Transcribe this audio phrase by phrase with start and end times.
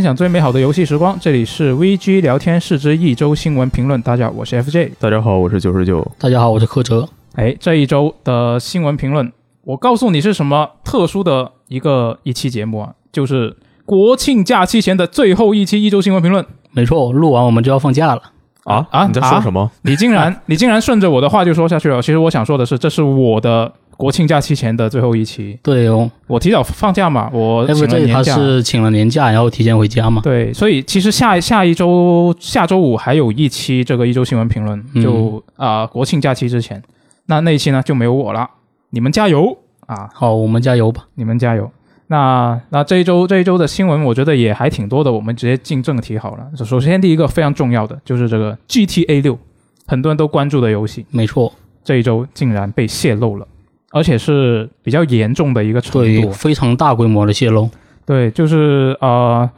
[0.00, 4.00] 分享最美好的游戏时光，这里是 VG 聊天室之一周新闻评论。
[4.00, 4.92] 大家好，我是 FJ。
[4.98, 6.10] 大家好，我是九十九。
[6.18, 7.06] 大家好，我是柯哲。
[7.34, 9.30] 哎，这一周的新闻评论，
[9.62, 16.46] 我告诉你是什么特殊的一个一期节目啊，就是国庆假期前的最后一期一周新闻评论。
[16.70, 18.22] 没错，录完我们就要放假了。
[18.64, 19.70] 啊啊你在说什么？
[19.82, 22.00] 你竟然 你竟然顺着我的话就说下去了。
[22.00, 25.58] 其实我想说的是，这是我的国庆假期前的最后一期。
[25.62, 28.34] 对哦我提早放假嘛，我请了年假。
[28.34, 30.22] 是请了年假，然后提前回家嘛。
[30.24, 36.82] 对，所以其实下下一周下周五还有一期这个一周新闻评论，嗯就啊、国庆假期之前，
[37.26, 38.48] 那那一期呢就没有我了，
[38.88, 40.08] 你们加油啊！
[40.14, 41.04] 好，我们加油吧。
[41.16, 41.70] 你们加油。
[42.06, 45.12] 那那这一周这一周的新闻，我觉得也还挺多的。
[45.12, 46.46] 我们直接进正题好了。
[46.64, 49.38] 首先，第一个非常重要的就是这个 GTA 六，
[49.86, 51.52] 很多人都关注的游戏，没错，
[51.84, 53.46] 这一周竟然被泄露了，
[53.90, 56.30] 而且是比较严重的一个程对，度。
[56.30, 57.68] 非常大规模的泄露。
[58.06, 59.48] 对，就是呃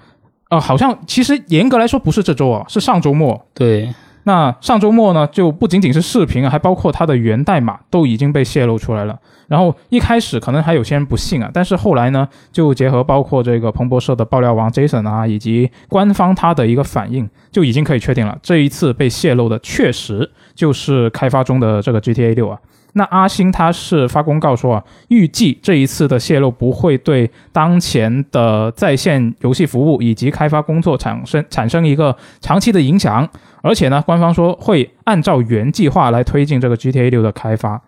[0.50, 3.46] 呃，好像其实严格来说不是这周啊，是上周末。
[3.54, 3.94] 对，
[4.24, 9.18] 那上周末呢，就不仅仅是视频啊，还包括它的源代码都已经被泄露出来了。
[9.48, 22.58] 然后一开始可能还有些人不信啊，但是后来呢，就结合包括这个彭博社的爆料王 Jason 啊，以及官方他的一个反应，就已经可以确定了，这一次被泄露的确实就是开发中的这个 GTA 六啊。
[22.94, 33.26] 那阿星他是发公告说啊，预计这一次的泄露不会对当前的在线游戏服务以及开发工作产生产生一个长期的影响，
[33.62, 37.80] 而且呢，官方说会按照原计划来推进这个 GTA 六的开发。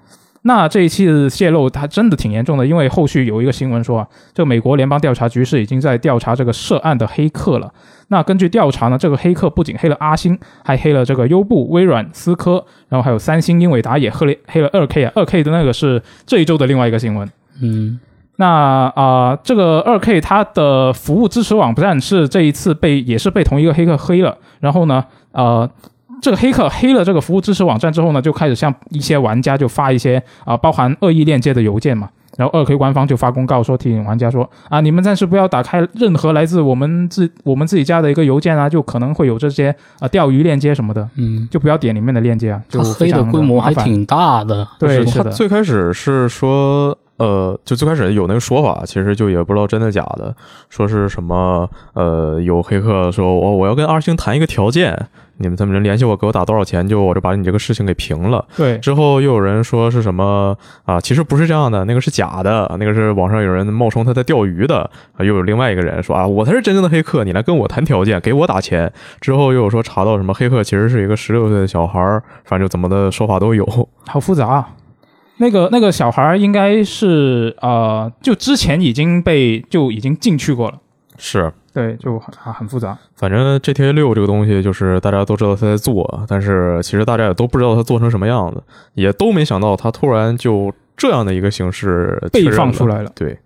[0.46, 7.72] 那这一期的泄露，它真的挺严重的，因为后续有一个新闻说啊，这个美国联邦调查局是已经在调查这个涉案的黑客了。
[8.08, 17.26] 那根据调查呢，这个黑客不仅黑了阿星，还黑了这个优步、微软、思科，然后还有三星、英伟达也黑了黑了二 K 啊，二 K 的那个是这一周的另外一个新闻。
[17.62, 17.98] 嗯，
[18.36, 18.46] 那
[18.94, 25.70] 啊、这个二 K 它的服务支持网站是这一次被也是被同一个黑客黑了，然后呢，呃，
[26.24, 32.08] 这个黑客黑了这个服务支持网站之后呢，就开始向一些玩家就发一些啊、包含恶意链接的邮件嘛。
[32.38, 42.60] 然后二 K 官方就发公告说提醒玩家说啊，你们暂时不要打开任何来自我们自我们自己家的一个邮件啊，就可能会有这些啊钓鱼链接什么的，嗯，就不要点里面的链接啊。
[42.70, 44.66] 就他黑的规模还挺大的。
[44.78, 50.34] 对，是的，最开始是说，呃，就最开始有那个说法，其实就也不知道真的假的，
[50.68, 58.44] 说是什么，呃，有黑客说我我要跟二星谈一个条件，你们他们联系我，给我打多少钱，就我就把你这个事情给平了。
[58.56, 64.78] 对之后又有人说是什么啊，其实不是这样的，那个是假的，那个是网上有人冒充他在钓鱼的，
[65.16, 68.92] 啊，又有另外一个人说啊，我才是真正的黑客，你来跟我谈条件，给我打钱。
[69.20, 73.64] 之后又有说查到什么黑客其实是一个十六岁的小孩儿，反正就怎么的说法都有。
[74.06, 74.68] 好复杂、啊。
[75.38, 80.78] 那个那个小孩儿应该是呃，就之前已经被就已经进去过了，
[81.18, 82.96] 是，对，就很啊很复杂。
[83.16, 88.62] 反正 GTA 六这个东西，就是大家都知道他在做，但是其实大家也都不知道他做成什么样子，
[88.94, 93.10] 也都没想到他突然就这样的一个形式被放出来了。
[93.16, 93.36] 对，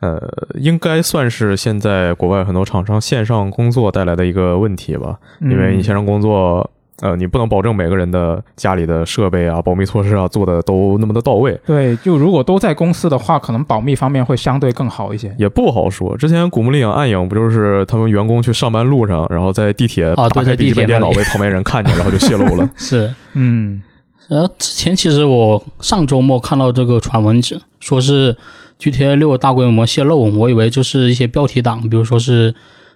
[0.00, 0.18] 呃，
[0.54, 6.70] 应该算是现在国外很多厂商线上工作带来的一个问题吧，因为你线上工作。
[7.00, 15.32] 呃，你不能保证每个人的家里的设备啊、保密措施啊做的都那么的到位，对，就如果都在公司的话，可能保密方面会相对更好一些。
[15.38, 16.16] 也不好说。
[16.16, 22.68] 之前古墓丽影暗影不就是他们员工去上班路上，然后在地铁啊对在打开笔记本地铁电脑被旁边人看见，然后就泄露了。
[22.76, 23.14] 是。
[23.34, 23.80] 嗯，
[24.26, 27.40] 然后之前其实我上周末看到这个传闻，
[27.78, 28.36] 说是
[28.80, 32.52] GTA 六大规模泄露，我以为就是一些标题党，比如说是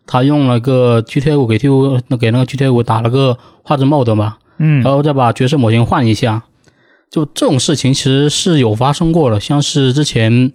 [0.07, 6.43] 他用了个 GTA 五给 T 五给那个 GTA 五打了个画质 mod 嘛，嗯然后再把角色模型换一下，
[7.11, 10.51] 就这种事情其实是有发生过的，像是之前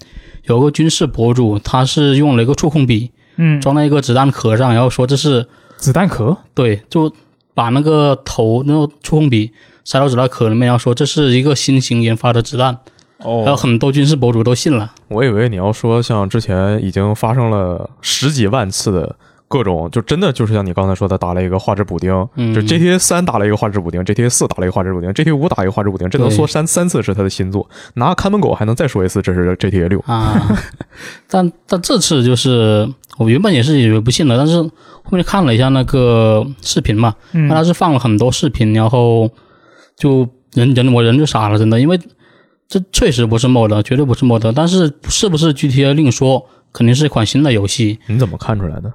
[0.46, 6.36] 有个军事博主，他是用了一个触控笔嗯，装在一个子弹壳上，然后说这是子弹壳。
[6.54, 7.12] 对，就
[7.54, 9.52] 把那个头那个触控笔
[9.84, 12.78] 塞到子弹壳里面，然后说这是一个新型研发的子弹，
[13.20, 14.92] 还有哦，很多军事博主都信了。
[15.08, 19.16] 我以为你要说像之前已经发生了十几万次的
[19.48, 30.00] 各种，就真的就是像你刚才说的，打了一个画质补丁，嗯就 GTA 三打了一个画质补丁，GTA 四打了一个画质补丁，GTA 五打一个画质补丁，这能说三三次是他的新作，拿看门狗还能再说一次这是 GTA 六。
[30.06, 30.58] 啊，
[31.30, 39.30] 但但这次就是我原本也是以为不信的，但是后面看了一下那个视频嘛，嗯那他是放了很多视频，然后
[39.96, 41.98] 就人人我人就傻了，真的，因为
[42.68, 48.92] 这确实不是 mod，绝对不是 mod，但是是不是 GTA 另说，肯定是一款新的游戏你怎么看出来的？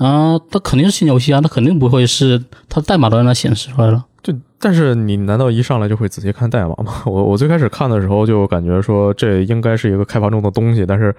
[0.00, 4.04] 啊，它肯定是新游戏啊，它肯定不会是它代码都让它显示出来了。
[4.22, 6.92] 就但是你难道一上来就会仔细看代码吗？
[7.06, 11.14] 我我最开始看的时候就感觉说这应该是一个开发中的东西，但是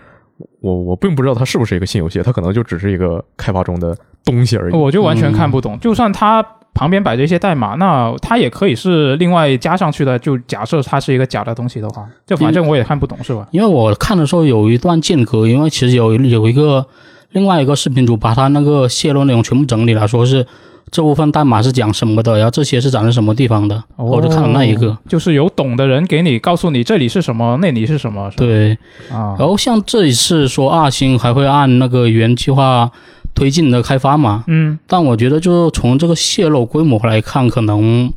[0.60, 3.96] 我我并不知道它是不是一个新游戏，它可能就只是一个开发中的
[4.26, 4.76] 东西而已。
[4.76, 5.80] 我就完全看不懂。
[5.80, 10.18] 就算它旁边摆着一些代码，那它也可以是另外加上去的。
[10.18, 13.48] 就假设它是一个假的东西的话，就反正我也看不懂，是吧？
[13.52, 16.86] 因为我看的时候有一段间隔，因为其实有有一个
[17.32, 20.46] 另外一个视频组把他那个泄露内容全部整理了，说是
[20.90, 24.88] 这部分代码是讲什么的，然后这些是长在什么地方的，我就看了那一个。
[24.88, 24.98] 哦。
[25.08, 28.78] 就是有懂的人给你告诉你这里是什么，那里是什么，对，
[29.10, 32.92] 啊，然后像这一次说二星还会按那个原计划
[33.34, 38.12] 推进的开发嘛，嗯，但我觉得就从这个泄露规模来看，可能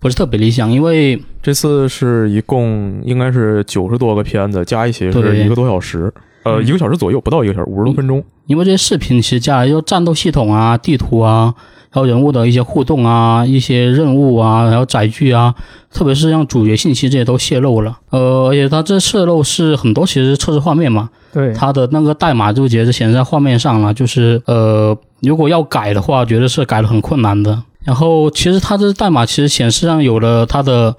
[0.00, 6.12] 不是特别理想，因为这次是一共应该是九十多个片子，加一起是一个多小时，
[6.44, 8.22] 呃，嗯一个小时左右，不到一个小时，五十多分钟。
[8.46, 11.54] 因为这些视频其实加来就战斗系统啊、地图啊，
[11.90, 15.54] 还有人物的一些互动啊、一些任务啊，然后载具啊，
[15.92, 17.98] 特别是像主角信息这些都泄露了。
[18.10, 27.62] 呃，而且它这泄露是很多其实测试画面嘛，对，它的那个代码就直接是显示在画面上了，就是呃，如果要改的话，觉得是改的很困难的。
[27.84, 30.94] 然后其实它这代码其实显示上有了它的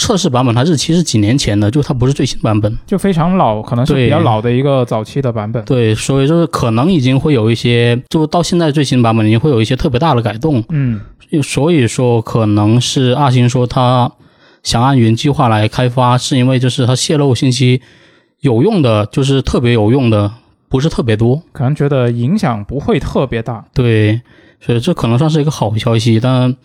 [0.00, 2.76] 测试版本，它日期是几年前的，就它不是最新版本。
[2.86, 5.62] 就非常老，可能是比较老的一个早期的版本。
[5.64, 10.64] 对，所以就是可能已经会有一些，就到现在最新版本已经会有一些特别大的改动。
[10.70, 11.00] 嗯，
[11.42, 14.10] 所以说可能是二星说他
[14.62, 17.80] 想按原计划来开发，是因为就是他泄露信息
[18.40, 20.32] 有用的，就是特别有用的，
[20.68, 21.42] 不是特别多。
[21.52, 23.64] 可能觉得影响不会特别大。
[23.74, 24.20] 对，
[24.60, 26.18] 所以这可能算是一个好消息。
[26.18, 26.56] 但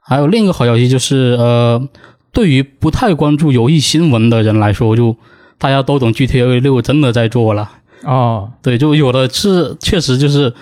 [0.00, 1.88] 还有另一个好消息就是，呃，
[2.32, 5.16] 对于不太关注游戏新闻的人来说，就
[5.58, 7.70] 大家都懂 GTA 六真的在做了。
[8.04, 10.52] 哦，对，就有的是确实就是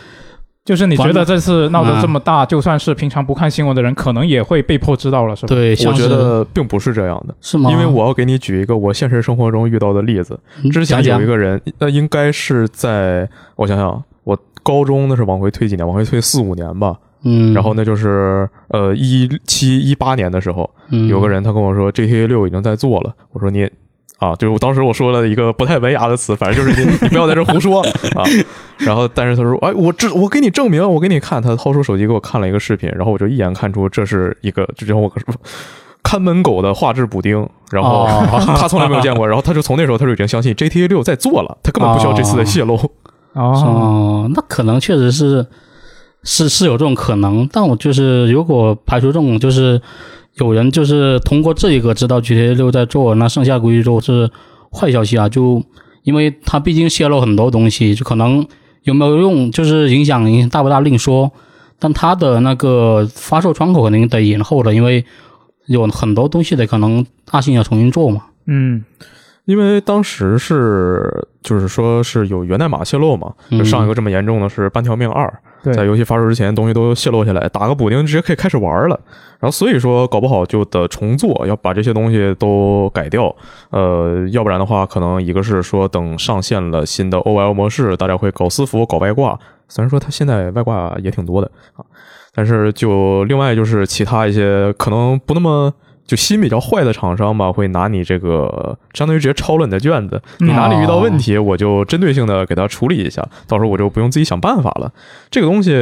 [0.64, 5.48] 就是你觉得这次闹得啊这么大，就算是平常不看新闻的人，可能也会被迫知道了，是吧？
[5.48, 7.70] 对，我觉得并不是这样的，是吗？
[7.70, 10.38] 因为我要给你举一个我现实生活中遇到的例子。
[10.64, 16.96] 嗯之前有一个人，那应该是在我想想，我高中那是往回推几年，往回推四五年吧。
[17.24, 23.68] 嗯，然后那就是呃一七一八年的时候，嗯有个人他跟我说 GTA 六已经在做了，我说你。
[24.18, 28.24] 啊，就是我当时我说了一个不太文雅的词，反正就是你你不要在这胡说啊。
[28.80, 35.12] 然后，但是他说，哎，我这我给你证明，我给你看，他掏出手机给我看了一个视频，然后我就一眼看出这是一个，就让我
[36.02, 42.74] 看门狗的画质补丁，然后、哦他从来没有见过，然后他就从那时候他就已经相信 GTA 六在做了，他根本不需要这次的泄露。
[43.34, 45.46] 哦，哦，那可能确实是
[46.26, 49.80] 是是有这种可能，但我就是如果排除这种就是
[50.34, 54.28] 有人就是通过这一个知道 GTA 六在做，那剩下估计都是
[54.70, 55.62] 坏消息啊，就
[56.02, 58.46] 因为它毕竟泄露很多东西，就可能
[58.82, 61.30] 有没有用，就是影响影响大不大另说，
[61.78, 65.04] 但它的那个发售窗口肯定得延后了，因为
[65.66, 68.22] 有很多东西得可能大兴要重新做嘛。
[68.46, 68.84] 嗯，
[69.44, 78.98] 因为当时是就是说是有源代码泄露嘛，就上一个这么严重的是半条命二，对在游戏发售之前东西都泄露下来，打个补丁直接可以开始玩了。
[79.38, 83.34] 然后所以说搞不好就得重做，要把这些东西都改掉。
[83.70, 89.38] 呃，要不然的话，可能一个是说等上线了新的 OL 模式，大家会搞私服、搞外挂。
[89.68, 91.84] 虽然说它现在外挂也挺多的啊，
[92.34, 95.72] 但是就另外就是其他一些可能不那么。
[96.06, 104.92] 就心比较坏的厂商吧，会拿你这个相当于直接抄了你的卷子，你哪里遇到问题，我就针对性的给他处理一下，到时候我就不用自己想办法了。
[105.30, 105.74] 这个东西，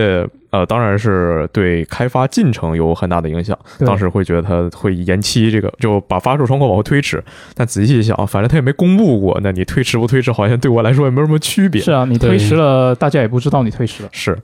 [0.51, 3.59] 呃，当然是对开发进程有很大的影响。
[3.81, 7.23] 当时会觉得它会延期，这个就把发售窗口往后推迟。
[7.55, 11.83] 但仔细一想，反正它也没公布过，那你推迟不推迟，好像对我来说也没有什么区别。
[11.83, 14.09] 是啊，你推迟了，大家也不知道你推迟了。
[14.13, 14.39] 是，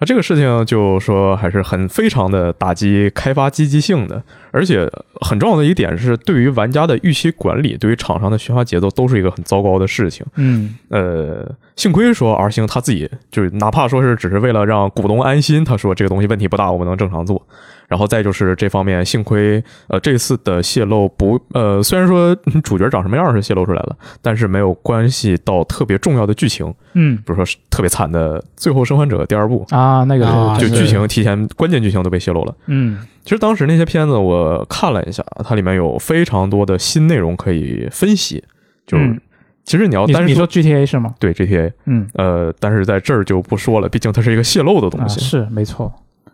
[0.00, 4.90] 那这个事情就说还是很非常的打击开发积极性的，而且
[5.20, 10.24] 很重要的一点是，对于玩家的预期管理，对于厂商的宣发节奏都是一个很糟糕的事情。
[10.36, 17.46] 嗯，呃，幸亏说 R 星他自己就是哪怕说是只是为了让股东安心，他说这个东西问题不大，我们能正常做。
[17.90, 22.32] 然后再就是这方面，幸亏呃这次的泄露不呃虽然说
[22.62, 32.54] 主角长什么样是泄露出来了，但是没有关系到特别重要的剧情，嗯比如说是特别惨的《最后生还者》第二部，啊，那个啊就剧情提前关键剧情都被泄露了。
[32.66, 38.42] 嗯其实当时那些片子我看了一下，它里面有非常多的新内容可以分析。
[38.86, 39.20] 就、嗯
[39.62, 41.14] 其实你要单你你说 GTA 是吗？
[41.20, 45.20] 对 GTA，嗯，呃，但是在这儿就不说了，毕竟它是一个泄露的东啊，西。
[45.20, 45.92] 是没错。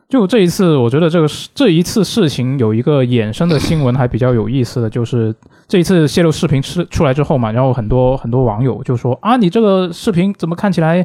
[0.08, 5.34] 就这一次，我觉得这个事这一次事情有一个衍生的新闻还比较有意思的，就是
[5.66, 11.04] 这一次泄露视频出出来之后嘛，然后很多很多网友就说啊，你这个视频怎么看起来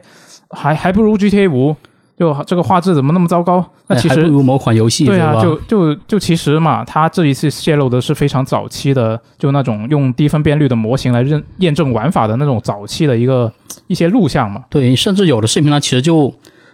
[0.52, 1.76] 还还不如 GTA 五？
[2.20, 3.66] 就这个画质怎么那么糟糕？
[3.88, 5.42] 那其实哎还不如某款游戏对啊，吧？
[5.42, 13.52] 就就就其实嘛，它这一次泄露的是非常早期的，就那种用低分辨率的模型来认验证玩法的那种早期的一个
[13.88, 14.64] 一些录像嘛。
[14.70, 16.32] 对，甚至有的视频呢其实就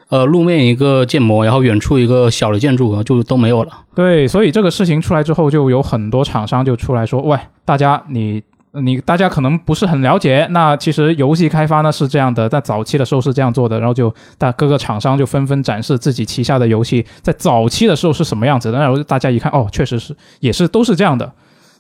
[0.09, 3.71] 呃路面一个建模，然后远处一个小的建筑就都没有了。
[3.95, 21.31] 对，所以这个事情出来之后，就有很多厂商就出来说：“喂，大家你。”你大家可能不是很了解，那其实游戏开发呢是这样的，在早期的时候是这样做的，然后就大各个厂商就纷纷展示自己旗下的游戏在早期的时候是什么样子的，然后大家一看，哦，确实是也是都是这样的，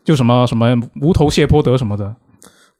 [0.03, 2.15] 就什么什么无头谢泼德什么的，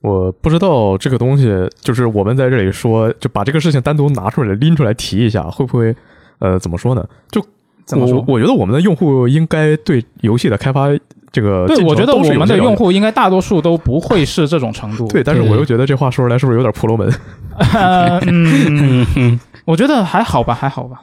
[0.01, 1.51] 我不知道这个东西，
[1.81, 5.95] 就是我们在这里说，就把这个事情单独拿出来拎出来提一下，会不会
[6.39, 7.03] 呃怎么说呢？
[7.31, 7.43] 就
[7.85, 8.35] 怎么说我？
[8.35, 10.87] 我觉得我们的用户应该对游戏的开发
[11.31, 15.07] 这个对，我觉得我们的用户应该大多数都不会是这种程度。
[15.07, 17.11] 对，但是我又觉得这话说出来是不是有点婆罗门？
[17.57, 21.01] 呃， 嗯，我觉得还好吧，还好吧。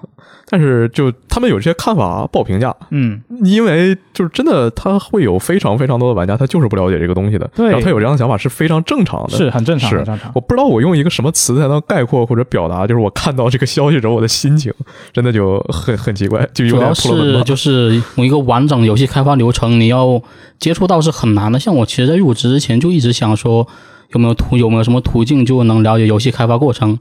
[0.49, 9.37] 但是就他们有这些看法不好评价，嗯，因为就是真的他会有非常非常多的玩家，他就是不了解这个东西的，对然后他有这样的想法是非常正常的。
[9.37, 10.31] 是很正常，是很正常。
[10.35, 14.73] 我不知道我用一个什么词才能概括或者表达，就是我看到这个消息时候我的心情，
[15.13, 17.45] 真的就很很奇怪，就有点主要是。
[17.45, 20.23] 就是一个完整游戏开发流程，你要
[20.59, 21.59] 接触到是很难的。
[21.59, 23.67] 像我其实，在入职之前就一直想说，
[24.11, 26.99] 有没有途有没有什么途径就能了解游戏开发过程，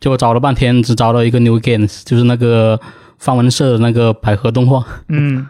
[0.00, 2.78] 结果找了半天只找到一个 New Games，就是那个
[3.18, 4.84] 方文社的那个百合动画。
[5.08, 5.46] 嗯，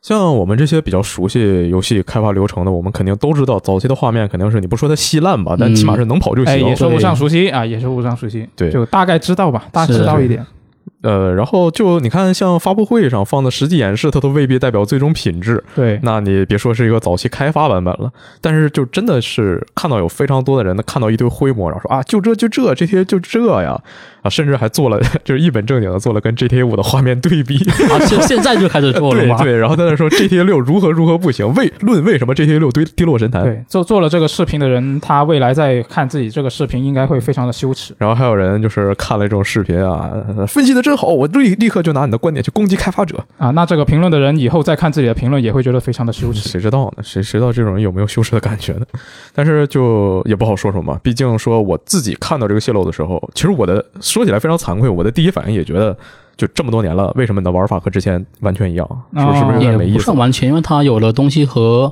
[0.00, 6.68] 像我们这些比较熟悉游戏开发流程的，我们肯定都知道，早期的画面肯定是你不说它稀烂吧，但起码是能跑就哎，行。
[6.68, 8.48] 也说不上熟悉啊，也说不上熟悉。
[8.56, 10.44] 对就大概知道吧，大概知道一点。
[11.02, 15.62] 呃，然后就你看，像发布会上放的实际演示，它都未必代表最终品质。
[15.74, 23.78] 对，那你别说是一个早期开发版本了，但是就真的是看到有非常多的人，看到一堆灰模，然后说啊，就这就这这些就这呀
[24.22, 27.56] 啊，甚至还做了 就是一本正经的做了跟 GTA 五的画面对比，
[27.90, 29.36] 啊，现现在就开始做了吗？
[29.38, 33.42] 对对，然后在那说 GTA 六如何如何不行，为论为什么 GTA 六跌跌落神坛。
[33.42, 37.94] 对，做做了这个视频的人，他未来在看自己这个视频，应该会非常的羞耻。
[37.98, 40.12] 然后还有人就是看了这种视频啊，
[40.46, 43.16] 分析的真好，我立立刻就拿你的观点去攻击开发者。
[43.38, 46.46] 啊，那这个评论的人以后再看自己的评论，也会觉得非常的羞耻。
[46.50, 47.02] 谁知道呢？
[47.02, 48.84] 谁谁知道这种人有没有羞耻的感觉呢？
[49.34, 55.96] 但是就也不好说什么，毕竟说我自己看到这个泄露的时候，其实我的说起来非常惭愧，我的第一反应也觉得，
[56.36, 58.86] 就这么多年了，为什么你的玩法和之前完全一样？
[59.16, 59.96] 是不是是不是有也没意思？
[59.96, 61.90] 不算完全，因为它有的东西和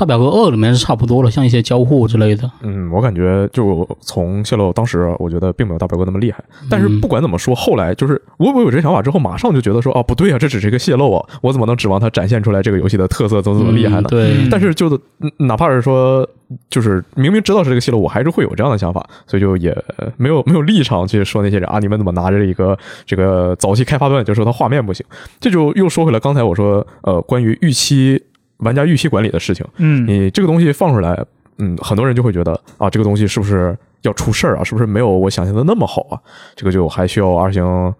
[0.00, 2.50] 大表哥二里面是差不多了，像一些交互之类的。
[2.62, 6.42] 嗯，我感觉就从泄露当时，我觉得并没有大表哥那么厉害。
[6.70, 14.08] 但是不管怎么说，后来就是我我有这想法之后，马上就觉得说，啊，不对啊，这只是一个泄露啊，我怎么能指望它展现出来这个游戏的特色怎么怎么厉害呢？
[14.08, 14.88] 嗯对，嗯但是就
[15.20, 16.26] 嗯哪怕是说，
[16.70, 19.76] 就是明明知道是这个泄露，我还是会有这样的想法，所以就也
[20.16, 25.04] 没有没有立场去说那些人啊，你们怎么拿着一个这个早期开发端就说它画面不行？
[25.38, 28.22] 这就又说回来刚才我说呃关于预期
[28.60, 31.22] 玩家预期管理的事情，嗯，你这个东西放出来，
[31.58, 34.64] 嗯，很多人就会觉得啊，这个东西是不是要出事儿啊？
[34.64, 36.18] 是不是没有我想象的那么好啊？
[36.56, 37.94] 这个就还需要二星。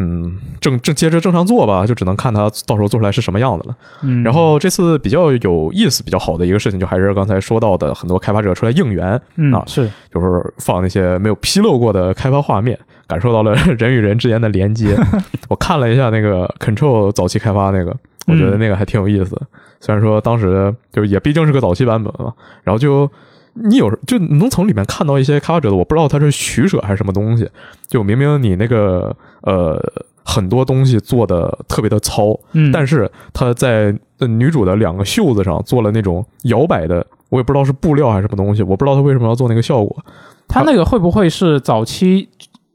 [0.00, 3.76] 嗯，正正接着正常做吧，就只能看它到时候做出来是什么样子了。
[4.02, 12.78] 嗯然后这次比较有意思、比较好的一个事情，就还是刚才说到的，很多开发者出来应援，嗯啊嗯是就是放那些没有披露过的开发画面，
[13.08, 14.96] 感受到了人与人之间的连接。
[15.50, 17.92] 我看了一下那个 Control 早期开发那个，
[18.28, 19.42] 我觉得那个还挺有意思的。
[19.80, 22.32] 虽然说当时就是也毕竟是个早期版本嘛，
[22.62, 23.10] 然后就
[23.54, 27.48] 你有就能从里面看到一些开发者的，我不知道他是取舍还是什么东西。
[27.86, 29.80] 就明明你那个呃
[30.24, 40.04] 很多东西做的特别的糙，嗯，但是他在呃女主的两个袖子上做了那种摇摆的，我也不知道是布料还是什么东西，我不知道他为什么要做那个效果。
[40.48, 42.28] 他那个会不会是早期？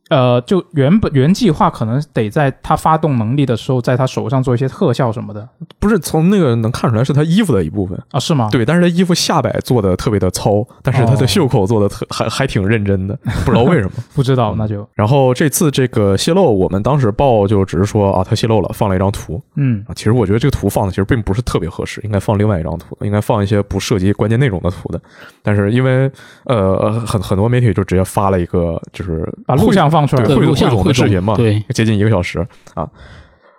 [0.10, 5.48] 呃，就原本原计划可能得在他发动能力的时候，在他手上做一些特效什么的
[5.80, 8.20] 不是从那个能看出来是他衣服的一部分，啊？
[8.20, 8.50] 是吗？
[8.52, 13.92] 对，但是他衣服下摆做的特别的糙，但是他的袖口做的特、还还挺认真的，不知道为什么。
[14.14, 19.96] 不知道，那就然后这次这个泄露，我们当时报就只是说啊，他泄露了，放了一张图嗯啊。
[19.96, 25.02] 其实我觉得这个图放的其实并不是特别合适，应该放另外一张图，应该放一些不涉及关键内容的图的。
[25.42, 26.12] 但是因为
[26.46, 32.90] 呃很很多媒体就直接发了一个就是把录像放出来对，汇录像汇总的视频嘛，对，接近一个小时啊。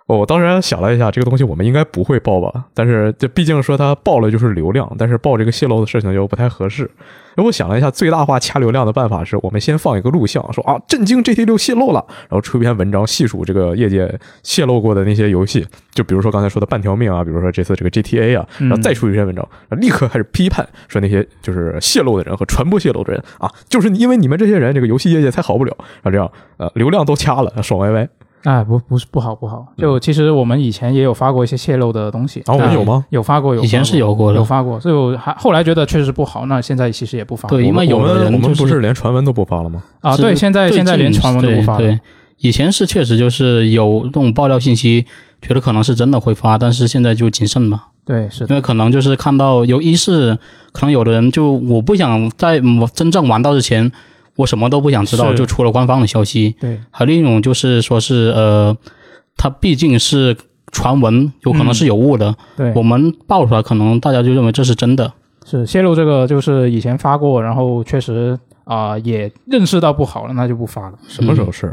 [0.07, 2.65] 我当时想了一下，这个东西我们应该不会报吧？
[2.75, 6.83] 但是这毕竟说它报了就是流量，但是报这个泄露的事情又不太合适。
[7.33, 28.07] 然后我想了一下，最大化掐流量的办法是我们先放一个录像，说啊，震惊 GT 六泄露了，然后出一篇文章细数这个业界泄露过的那些游戏，就比如说刚才说的半条命啊，比如说这次这个 GTA 啊，然后再出一篇文章，立刻开始批判说那些就是泄露的人和传播泄露的人啊，就是因为你们这些人，这个游戏业界才好不了，然后这样呃流量都掐了，爽歪歪。
[28.45, 32.41] 哎，不不是不好不好，就其实我们以前也有发过一些泄露的东西。
[32.45, 33.03] 啊，我们有吗？
[33.09, 37.49] 有发过，有以前是有有过的有，发过，就还后来觉得确实不好，那现在其实也不发。
[37.49, 39.83] 对因为有的人就是不是连传闻都不发了吗？
[40.01, 41.79] 啊，对，现在现在连传闻都不发了。
[41.79, 41.99] 对对，
[42.37, 45.05] 以前是确实就是有这种爆料信息，
[45.41, 50.37] 觉得可能是真的会发，但是现在就谨慎嘛，对，是的，因为可能就是看到有一是
[50.71, 53.91] 可能有的人就我不想在我真正玩到之前，
[54.35, 56.55] 我什么都不想知道，就出了官方的消息。
[56.59, 58.75] 对还有另一种就是说是呃，
[59.37, 60.35] 它毕竟是
[60.71, 65.11] 传闻，有可能是有误的，对，我们爆出来，可能大家就认为这是真的。
[65.45, 71.67] 是泄露这个，就是以前发过，然后确实啊、也认识到不好了，那就不发了什么时候是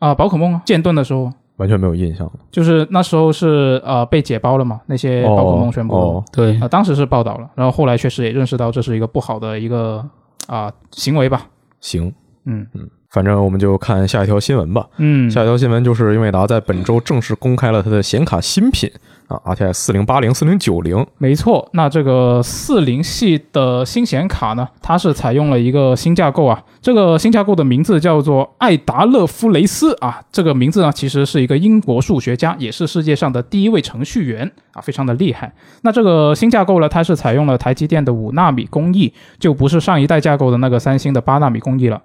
[0.00, 0.08] 啊？
[0.08, 0.14] 啊。
[0.14, 2.32] 宝可梦啊，剑盾的时候，完全没有印象了。
[2.50, 10.04] 就是那时候是呃被解包了嘛，那些宝可梦全部啊、哦，对，当时是报道了，然后后来确实也认识到这是一个不好的一个
[10.48, 11.46] 啊、行为吧。
[11.80, 12.12] 行，
[12.44, 12.66] 嗯。
[12.74, 14.86] 嗯反正我们就看下一条新闻吧。
[14.98, 18.90] 嗯，下一条新闻就是英伟达在本周正式公开了它的显卡新品
[19.28, 21.04] 啊，RTX 四零八零、四零九零。
[21.18, 35.52] 没错，那这个四零系的新显卡呢，它是采用了一个新架构啊，这个新架构的名字叫做艾达勒夫雷斯啊，这个名字呢其实是一个英国数学家，也是世界上的第一位程序员啊，非常的厉害。
[35.82, 42.00] 那这个新架构呢，它是采用了台积电的五纳米工艺，就不是上一代架构的那个三星的八纳米工艺了。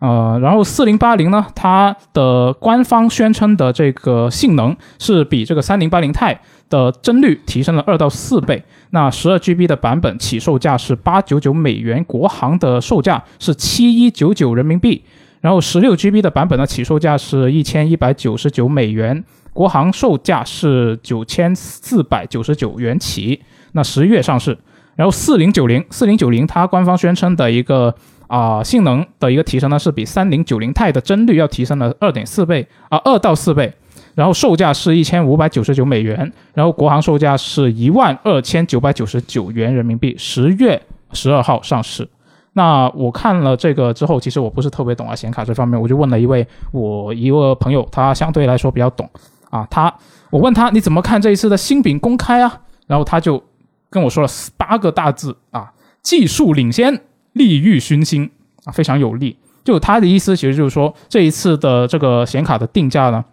[0.00, 6.40] 呃，然后四零八零呢，它的官方宣称的这个性能是比这个三零八零 i
[6.70, 8.62] 的帧率提升了二到四倍。
[8.90, 15.04] 那十二 GB 的版本起售价是八九九美元，国行的售价是七一九九人民币。
[15.42, 23.42] 然后十六 GB 的版本呢起售价是一千一百九十九美元，国行售价是九千四百九十九元起。
[23.72, 24.56] 那十月上市。
[24.96, 27.94] 然后四零九零四零九零，它官方宣称的一个
[28.30, 33.72] 啊、性能的一个提升呢，是比三零九零 i 的帧率要提升了二点四倍啊，二到四倍。
[34.14, 40.80] 然后售价是一千五百九十九美元，然后国行售价是一万二千九百九十九元人民币，十月
[41.12, 42.08] 十二号上市。
[42.52, 49.08] 那我看了这个之后，其实我不是特别懂啊显卡这方面，我就问了一位我一个朋友，他相对来说比较懂
[49.50, 49.92] 啊，他
[50.30, 52.60] 我问他你怎么看这一次的新品公开啊？
[52.86, 53.42] 然后他就
[53.88, 57.00] 跟我说了八个大字啊，技术领先，
[57.32, 58.30] 利欲熏心
[58.64, 59.36] 啊，非常有利。
[59.64, 63.24] 就他的意思，其实就是说这一次的这个显卡的定价呢，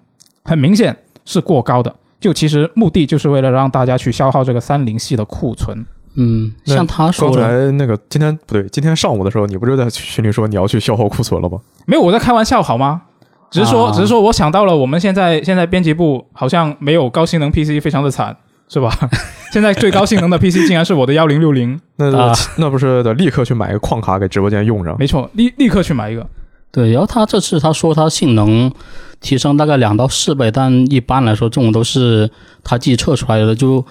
[0.43, 1.95] 很明显是过高的。
[2.19, 5.85] 就其实目的就是为了让大家去消耗这个三零系的库存。
[6.15, 11.59] 嗯，那像他说刚的，才那个今天不对，今天上午的时候，你不是在群里说你要去消耗库存了吗？
[11.85, 13.03] 没有，我在开玩笑好吗？
[13.51, 18.35] 只是说，啊只是说我想到了，我们现在现在编辑部好像没有高性能 PC，非常的惨，
[18.69, 18.91] 是吧？
[19.53, 24.95] 现在最高性能的 PC 竟然是我的幺零六零， 那、啊那不是得立刻去买一个矿卡给直播间用着？
[24.99, 26.27] 没错，立立刻去买一个。
[26.69, 28.71] 对，然后他这次他说他性能
[29.21, 32.29] 提升大概两到四倍，但一般来说这种都是
[32.63, 33.83] 他自己测出来的，就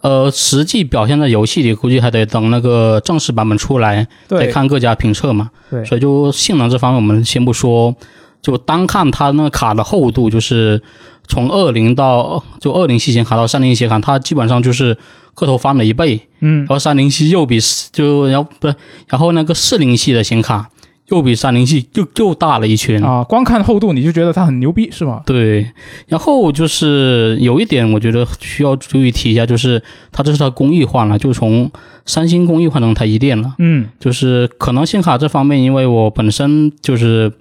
[0.00, 5.48] 呃实际表现在游戏里，估计还得等那个正式版本出来，得，看各家评测嘛。
[5.70, 7.94] 对所以就性能这方面我们先不说，
[8.42, 10.82] 就单看它那个卡的厚度，就是
[11.28, 14.96] 从二零到就二零系显卡到三零系显卡，它基本上就是
[15.34, 18.74] 个头翻了一倍，嗯然，后三零系又比四就然后不是，
[19.08, 20.70] 然后那个四零系的显卡
[21.08, 23.00] 又比三零系又又大了一圈。
[23.02, 25.22] 啊，光看厚度你就觉得它很牛逼是吧？
[25.26, 25.70] 对，
[26.08, 31.70] 然后就是有一点，我觉得需要注意提一下，就是它这是它工艺换了，就从
[32.06, 33.54] 三星工艺换成台积电了。
[33.58, 37.32] 嗯就是可能显卡这方面，因为我本身就是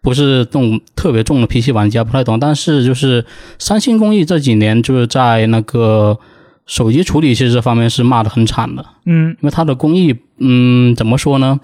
[0.00, 2.38] 不是这种特别重的 PC 玩家，不太懂。
[2.38, 3.24] 但是就是
[3.58, 6.18] 三星工艺这几年就是在那个
[6.66, 11.58] 手机处理器这方面是骂的很惨的，嗯因为它的工艺，嗯，怎么说呢？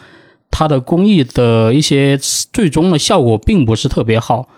[0.51, 2.17] 它的工艺的一些
[2.53, 4.49] 最终的效果并不是特别好，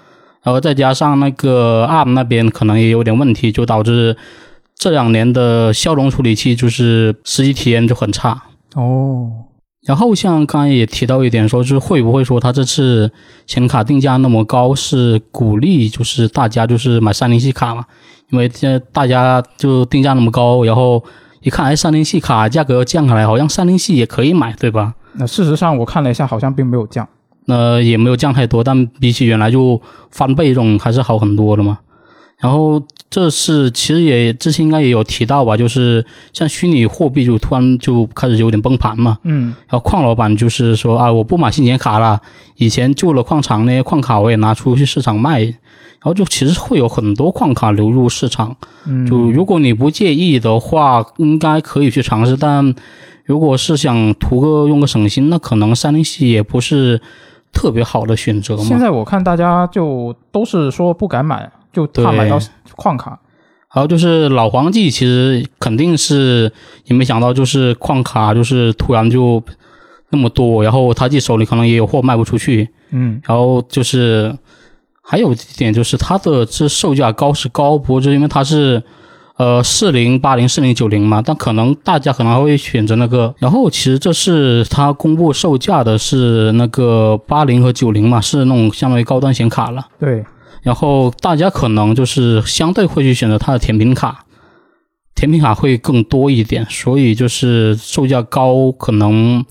[0.43, 4.17] 然后再加上那个 ARM 那边可能也有点问题，就导致
[4.77, 8.43] 这两年的骁龙处理器就是实际体验就很差。
[8.75, 9.46] 哦，
[9.87, 13.11] 然后像刚才也提到一点说，是会不会说它这次
[13.47, 17.85] 显卡定价那么高，是鼓励就是大家就是买三零系卡嘛？
[18.31, 21.03] 因为现在大家就定价那么高，然后
[21.41, 24.95] 一看哎三零系卡价格降下来，好像三零系也可以买，对吧？
[25.13, 27.09] 那事实上我看了一下，好像并没有降。
[27.45, 31.79] 那也没有降太多，但比起原来就翻倍这种还是好很多的嘛。
[32.39, 39.19] 然后这是其实也之前应该也有提到吧，就是像虚拟货币就突然就开始有点崩盘嘛。
[39.23, 42.21] 嗯然后矿老板就是说啊，我不买新显卡了，
[42.57, 45.55] 以前旧的矿场那些矿卡我也拿出去市场卖，然
[46.03, 48.55] 后就其实会有很多矿卡流入市场。
[48.87, 52.37] 嗯，就如果你不介意的话，应该可以去尝试。
[52.37, 52.75] 但
[53.25, 57.01] 如果是想图个用个省心，那可能三零系也不是
[57.51, 58.63] 特别好的选择嘛。
[58.65, 62.39] 现在我看大家就都是说不敢买，就怕对买到
[62.75, 63.21] 矿卡。
[63.69, 66.51] 还有就是老黄记，其实肯定是
[66.87, 69.43] 也没想到，就是矿卡就是突然就
[70.09, 74.35] 那么多，然后他自己手里可能也有货卖不出去，嗯，然后就是
[75.03, 78.83] 还有一点就是它的这售价高是高，不过就是因为它是
[79.37, 83.35] 呃四零八零四零九零嘛，但可能大家可能还会选择那个。
[83.39, 89.87] 然后其实这是它公布售价的是那个八零和九零嘛，是那种相当于高端显卡了。
[89.99, 90.25] 对，
[90.67, 94.25] 然后大家可能就是相对会去选择它的甜品卡，
[95.15, 99.45] 甜品卡会更多一点，所以就是售价高，可能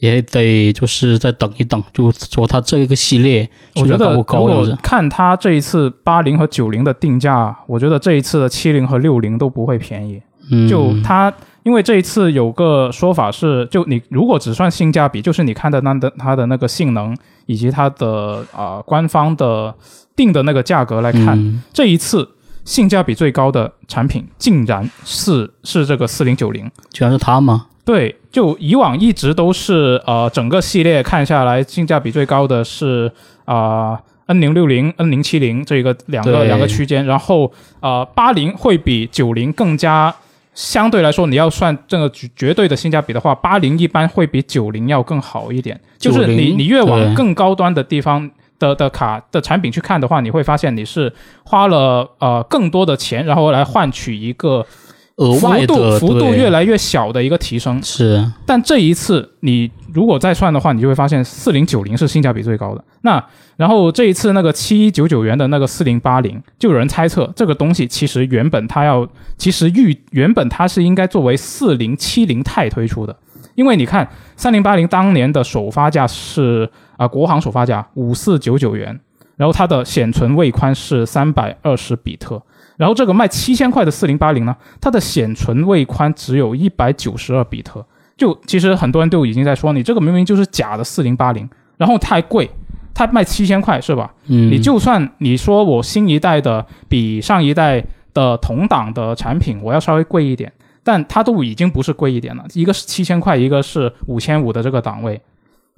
[0.00, 4.76] 也得就是再等一等，就说它这个系列我觉得如果。
[4.82, 10.20] 看它这一次八零和九零的定价，我觉得这一次的七零和六零都不会便宜。
[10.50, 11.32] 嗯，就它，
[11.62, 17.16] 因为这一次有个说法是，就你如果只算性价比，就是你看的那的它的那个性能
[17.50, 19.74] 以及它的啊、官方的
[20.14, 22.28] 定的那个价格来看，嗯这一次
[22.64, 26.70] 性价比最高的产品竟然是是这个四零九零。
[26.92, 27.66] 居然是它吗？
[27.84, 33.10] 对，就以往一直都是呃，整个系列看下来，性价比最高的是
[33.46, 40.14] 啊、N 零六零、N 零七零这个两个两个区间，然后呃八零会比九零更加
[40.54, 45.80] 相对来说，你要算这个绝绝对的性价比的话，八零一般会比九零要更好一点。
[45.98, 51.12] 就是你你越往更高端的地方的的卡的产品去看的话，你会发现你是
[51.44, 54.66] 花了呃更多的钱，然后来换取一个
[55.16, 57.82] 额外幅度的幅度对越来越小的一个提升。
[57.82, 62.84] 是但这一次你如果再算的话，你就会发现四零九零是性价比最高的。
[63.02, 63.24] 那
[63.56, 73.16] 然后这一次那个七一九九元的那个四零八零，就有人猜测这个东西其实原本它要，其实预原本它是应该作为四零七零钛推出的，
[73.54, 79.00] 因为你看三零八零当年的首发价是啊、国行首发价五四九九元，
[79.36, 82.42] 然后它的显存位宽是三百二十比特。
[82.76, 87.84] 然后这个卖七千块的四零八零呢，它的显存位宽只有一百九十二比特，
[88.20, 92.50] 就其实很多人都已经在说，你这个明明就是假的四零八零，然后太贵，
[92.92, 94.12] 它卖七千块是吧？
[94.26, 100.52] 嗯，你就算你说我新一代的比上一代的同档的产品我要稍微贵一点，
[100.84, 105.18] 但它都已经不是贵一点了，一个是七千块，一个是五千五的这个档位，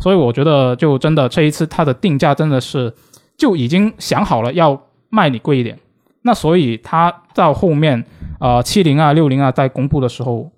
[0.01, 2.93] 所以我觉得就真的这一次它的定价真的是
[3.37, 5.79] 就已经想好了要卖你贵一点，
[6.23, 8.05] 那所以它到后面
[8.41, 10.51] 呃七零啊六零啊在公布的时候，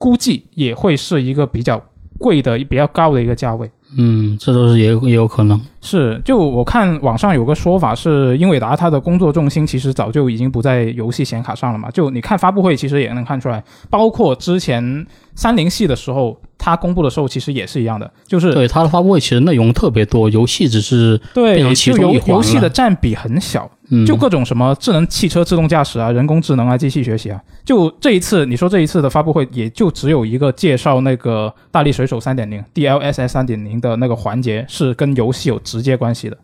[0.00, 1.78] 估计也会是一个比较
[2.18, 3.70] 贵的比较高的一个价位。
[3.98, 5.60] 嗯，这都是也有也有可能。
[5.80, 11.90] 是，就我看网上有个说法是，英伟达它的工作重心其实早就已经不在游戏显卡上了嘛。
[11.90, 27.42] 就你看发布会，其实也能看出来，包括之前三零系的时候，它公布的时候其实也是一样的，就是对它的发布会其实内容特别多，游戏只是对变成其就游中一环游戏的占比很小，嗯，就各种什么智能汽车自动驾驶啊、人工智能啊、机器学习啊。
[27.64, 36.36] 就这一次，你说这一次的发布会，也就只有一个介绍那个大力水手三点零 DLSS 三点零的那个环节是跟游戏有直接关系的。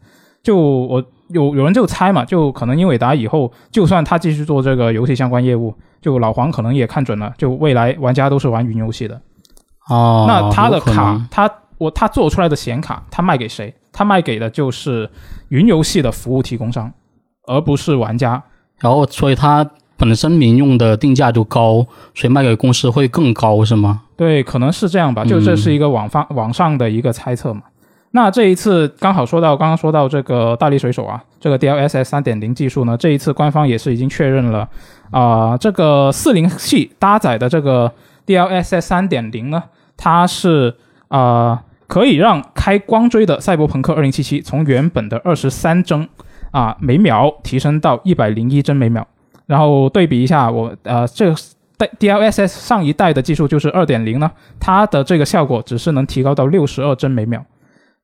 [0.42, 9.20] 就我有有人就猜嘛，就可能英伟达以后就算他继续做这个游戏相关业务，就老黄可能也看准了，就未来玩家都是玩云游戏的。
[9.88, 13.74] 哦，那他的卡，他我他做出来的显卡，他卖给谁？
[13.92, 15.10] 他卖给的就是
[15.48, 16.92] 云游戏的服务提供商，
[17.46, 18.42] 而不是玩家。
[18.78, 24.02] 然后所以它本身民用的定价就高，所以卖给公司会更高，是吗？
[24.16, 27.62] 对，可能是这样吧，就这是一个网方、网上的一个猜测嘛。
[28.12, 34.68] 那这一次刚好说到，刚刚说到这个大力水手啊，这个 DLSS 三点零技术呢，这一次官方也是已经确认了
[35.10, 37.92] 啊、这个四零系搭载的这个
[38.26, 39.62] DLSS 三点零呢，
[39.96, 40.74] 它是
[41.08, 46.08] 啊、可以让开光追的赛博朋克二零七七从原本的二十三帧
[46.50, 49.04] 啊每秒提升到一百零一帧每秒，
[49.46, 51.36] 然后对比一下我呃这个
[51.76, 57.44] 代 DLSS 上一代的技术就是二点零呢，它的这个效果只是能提高到六十二帧每秒。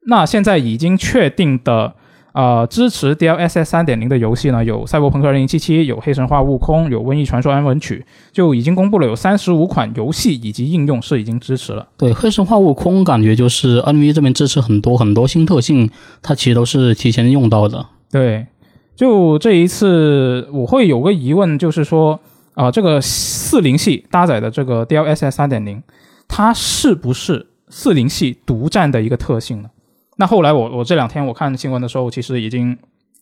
[0.06, 1.94] 那现在已经确定的，
[2.32, 11.86] 呃，支持 DLSS 三点零的游戏呢，有《赛博朋克2077》，有《黑神话：悟空》，有《瘟疫传说：安魂曲》，就已经公布了有三十五款游戏以及应用是已经支持了。
[11.96, 15.88] 对，黑神话悟空感觉就是 NV 这边支持很多很多新特性，
[16.20, 17.86] 它其实都是提前用到的。
[18.12, 18.46] 对，
[18.94, 22.20] 就这一次我会有个疑问，就是说，
[22.52, 25.82] 啊、这个四零系搭载的这个 DLSS 三点零，
[26.28, 29.70] 它是不是四零系独占的一个特性呢？
[30.16, 32.76] 那后来我我这两天我看新闻的时候，其实已经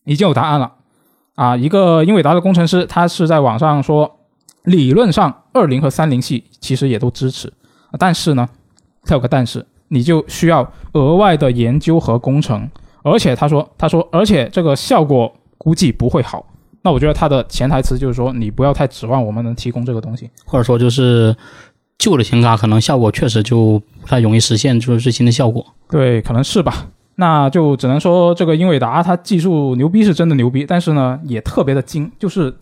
[0.05, 0.73] 已经有答案了
[1.37, 1.57] 啊。
[1.57, 4.19] 一个英伟达的工程师，他是在网上说，
[4.65, 7.53] 理论上二零和三零系其实也都支持，
[7.97, 8.49] 但是呢，
[9.05, 12.69] 它有个但是，你就需要额外的研究和工程
[13.03, 16.47] 而且他说他说而且这个效果估计不会好。
[16.83, 20.31] 那我觉得他的潜台词就是说，你不要太指望我们能提供这个东西。
[20.47, 21.37] 或者说就是
[21.99, 25.67] 旧的显卡可能效果确实就不太容易实现就是最新的效果。
[25.91, 26.89] 对，可能是吧。
[27.17, 32.55] 那就只能说这个英伟达它技术牛逼是真的牛逼，但是呢也特别的精，就是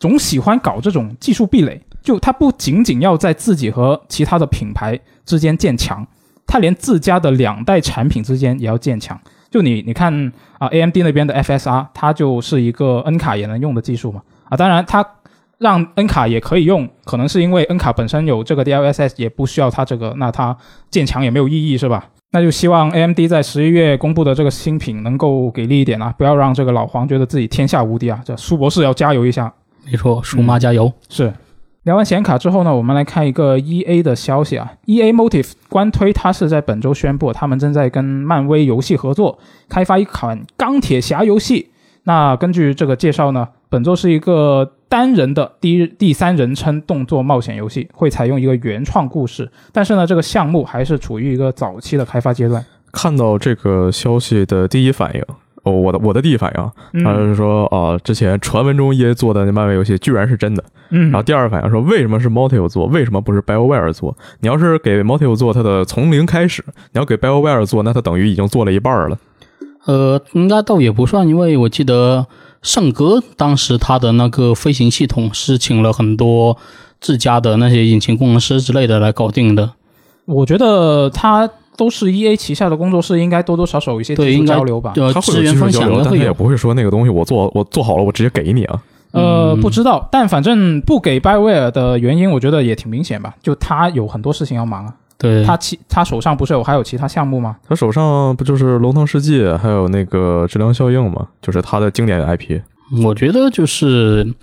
[0.00, 1.78] 总喜欢搞这种技术壁垒。
[2.02, 6.06] 就它不仅仅要在自己和其他的品牌之间建墙，
[6.46, 9.20] 它连自家的两代产品之间也要建墙。
[9.56, 10.12] 就你你看
[10.58, 14.20] 啊，AMD 那边的 FSR，它就是一个 N 卡也能用的技术嘛。
[14.50, 15.02] 啊，当然它
[15.56, 20.54] 让 N 卡也可以用，可能是因为 N 卡本身有这个 DLSS，也不需要它这个，那它
[20.90, 22.06] 建强也没有意义，是吧？
[22.32, 28.20] 那就希望 AMD 在十一月公布的这个新品能够给力一点啊，不要让这个老黄觉得自己天下无敌啊！
[28.26, 29.50] 这苏博士要加油一下。
[29.86, 30.92] 没错，苏妈加油。
[31.08, 31.32] 是。
[31.86, 34.72] 聊完显卡之后呢，我们来看一个 E A 的消息啊。
[34.86, 41.70] E A Motive 官推，它是在本周宣布，他们正在跟漫威游戏合作，开发一款钢铁侠游戏。
[42.02, 49.48] 那根据这个介绍呢，本周是一个单人的第第三人称动作冒险游戏，会采用一个原创故事。
[49.72, 52.66] 但是呢，这个项目还是处于一个早期的开发阶段。
[52.90, 55.22] 看到这个消息的第一反应。
[55.66, 60.62] 哦，我的我的第一反应，他是说啊，之前传闻中 EA 做的那漫威游戏居然是真的。
[60.90, 64.16] 嗯，然后第二反应说，为什么是 Motive 做，为什么不是 BioWare 做？
[64.38, 69.18] 你要是给 Motive 做，它的从零开始；你要给 BioWare 做，那它等于已经做了一半了。
[69.86, 72.28] 呃，应该倒也不算，因为我记得
[72.62, 76.56] 圣哥当时他的那个飞行系统是请了很多
[77.00, 79.72] 自家的那些引擎工程师之类的来搞定的。
[80.26, 81.50] 我觉得他。
[81.76, 84.92] 都是 E A 旗下的工作室，应该多多少少有一些技术交流吧。
[84.94, 88.82] 他会有技术交流，但他也不会说那个东西我做我做好了，我直接给你啊。
[89.12, 93.34] 呃，不知道，但反正不给 BioWare 的原因，我觉得也挺明显吧。
[93.42, 94.94] 就他有很多事情要忙啊。
[95.18, 97.56] 对，他其他手上不是有还有其他项目吗？
[97.66, 101.26] 他手上不就是《龙腾世纪》还有那个质量效应吗？
[101.40, 102.60] 就是他的经典 IP。
[103.02, 104.34] 我觉得就是。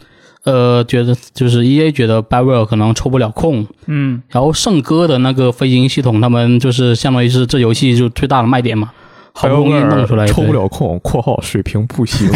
[0.46, 8.92] 呃，觉得就是 E A 觉得 BioWare 可能抽不了空，嗯，然后圣歌的那个飞行系统，他们就是相当于是这游戏就最大的卖点嘛，
[9.32, 12.30] 好不容易弄出来，抽不了空（括号水平不行），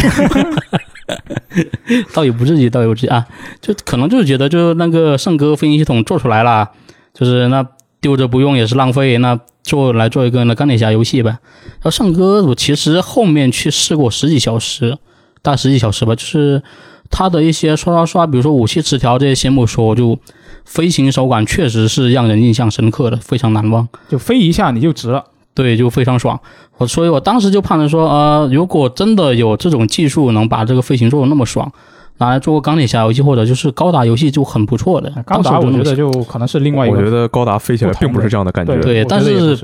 [2.14, 3.26] 倒也不至于，倒也不至于啊，
[3.60, 6.70] 就可能就是觉得就那个圣歌飞行系统做出来了，
[7.12, 7.62] 就是那
[8.00, 11.28] 丢着不用也是浪费，那做来做一个那钢铁侠游戏呗。
[11.28, 14.96] 然后圣歌我其实后面去试过十几小时，
[15.42, 16.62] 大十几小时吧，就是。
[17.10, 20.18] 它的一些刷刷刷，比如说武器词条这些先不说，就
[20.64, 23.88] 飞行手感确实是让人印象深刻的，非常难忘。
[24.08, 26.38] 就飞一下你就值了，对，就非常爽。
[26.76, 31.70] 我所以，我当时就判断说，呃，如果真的有这种技术能把这个飞行做的那么爽，
[32.18, 35.10] 拿来做个钢铁侠游戏或者就是高达游戏就很不错的。
[35.24, 38.76] 高达我觉得就可能是另外一个，我觉得高达飞起来并不是这样的感觉。
[38.80, 39.58] 对，但是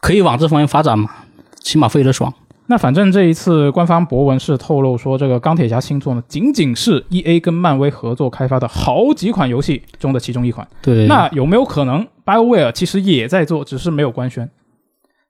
[0.00, 1.10] 可以往这方面发展嘛，
[1.60, 2.32] 起码飞得爽。
[2.70, 10.64] 那反正这一次官方博文是透露说，这个钢铁侠新作呢，仅仅是 E A 跟漫威合作开发的好几款游戏中的其中一款。
[10.80, 14.48] 对，那有没有可能 BioWare 其实也在做，只是没有官宣？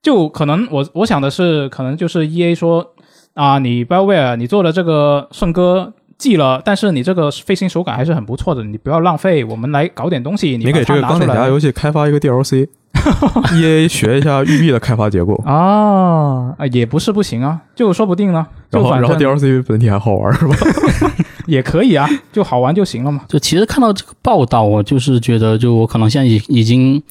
[0.03, 2.93] 就可能我我想的是，可能就是 E A 说
[3.33, 10.57] 啊，你 BioWare 你做的这个圣歌寄了，但是你这个飞行手感还是很不错的，你不要浪费，我们来搞点东西。
[10.57, 12.67] 你给这个钢铁侠游戏开发一个 DLC。
[13.53, 18.45] E A 学一下育碧的开发结构 啊，啊也不是不行啊，就说不定呢。
[18.69, 20.55] 然后然后 D L C 本体还好玩是吧？
[21.47, 23.21] 也可以啊，就好玩就行了嘛。
[23.27, 27.01] 就其实看到这个报道，我就是觉得，就我可能现在已已经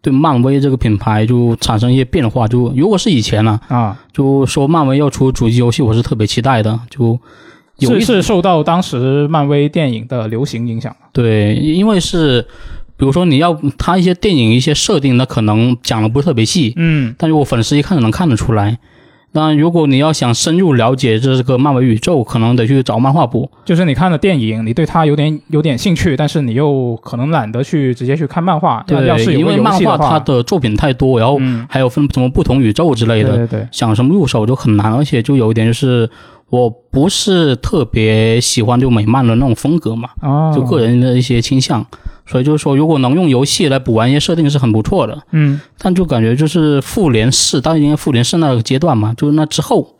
[0.00, 2.48] 对漫威这个品牌就产生一些变化。
[2.48, 6.78] 就如果是以前呢啊，就说漫威要出主机游戏，我是特别期待的。
[6.88, 7.18] 就
[7.78, 12.46] 有是是受到当时漫威电影的流行影响对，因为是。
[13.00, 18.78] 比如说你要他一些电影一些设定，那可能讲的不是特别细，嗯，但如果粉丝一看就能看得出来。
[19.32, 23.48] 那如果你要想深入了解这个漫威宇宙，可能得去找漫画部。
[23.64, 28.84] 就是你看了电影，你对他有点有点兴趣，但是你又可能懒得去直接去看漫画。
[28.88, 28.98] 对，
[29.34, 36.10] 因为漫画它的作品太多，然后还有分什么不同宇宙之类的，对对，想什么入手就很难，而且就有一点就是
[36.50, 40.10] 我不是特别喜欢就美漫的那种风格嘛，
[40.54, 41.84] 就个人的一些倾向。
[42.26, 49.96] 所以就是说，如果能用游戏来补完一些设定是很不错的，嗯，但就感觉就是复联四，当年复联四那个阶段嘛，就是那之后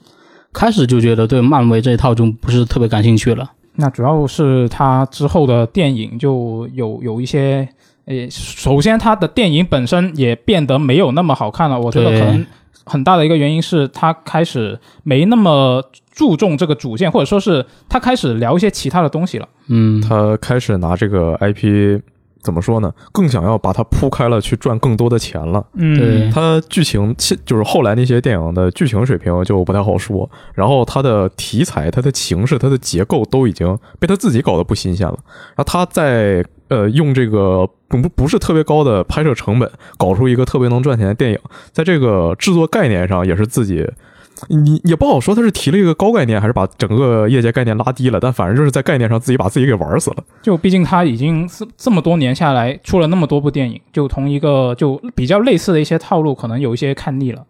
[0.53, 3.51] 开始就觉得对漫威这一套就不是特别感兴趣了。
[3.75, 7.69] 那主要是他之后的电影就有有一些，
[8.05, 11.81] 诶，首先他的电影本身也变得没有那么好看了。
[11.81, 12.47] 我觉得可能
[12.85, 19.49] 很大的一个原因是他开始没那么注重这个主线，或者说是他开始聊一些其他的东西了。
[19.69, 22.01] 嗯，他开始拿这个 IP。
[22.43, 22.91] 怎么说呢？
[23.13, 25.63] 更想要把它铺开了去赚更多的钱了。
[25.75, 35.19] 嗯，他剧情现就是后来那些电影的剧情水平就不太好说，然后他的题材、他的形式、他的结构都已经被他自己搞得不新鲜了。
[35.55, 41.39] 然后他在呃用这个不不是特别高的拍摄成本，搞出一个特别能赚钱的电影，
[41.73, 43.87] 在这个制作概念上也是自己。
[44.49, 50.25] 你也不好说他是提了一个高概念，还是把整个业界概念拉低了，但反正就是在概念上自己把自己给玩死了。
[50.41, 57.45] 就毕竟他已经这这么多年下来出了那么多部电影，就同一个就比较类似的一些套路，可能有一些看腻了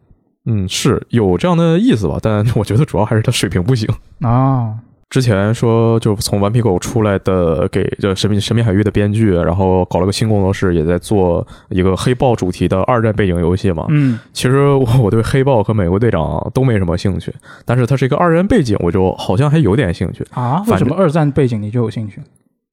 [0.46, 3.88] 嗯，是有这样的意思吧，但我觉得主要还是他水平不行。
[4.22, 4.74] 啊。
[5.10, 13.86] 之前说就是从顽皮狗出来的，给这神秘神秘海域的编剧，然后搞了个新工作室，也在做一个黑豹主题的二战背景游戏嘛。
[13.88, 20.24] 嗯，其实我我对黑豹和美国队长都没什么兴趣，但是它是一个二战背景，我就好像还有点兴趣。
[20.30, 22.22] 啊，为什么二战背景你就有兴趣？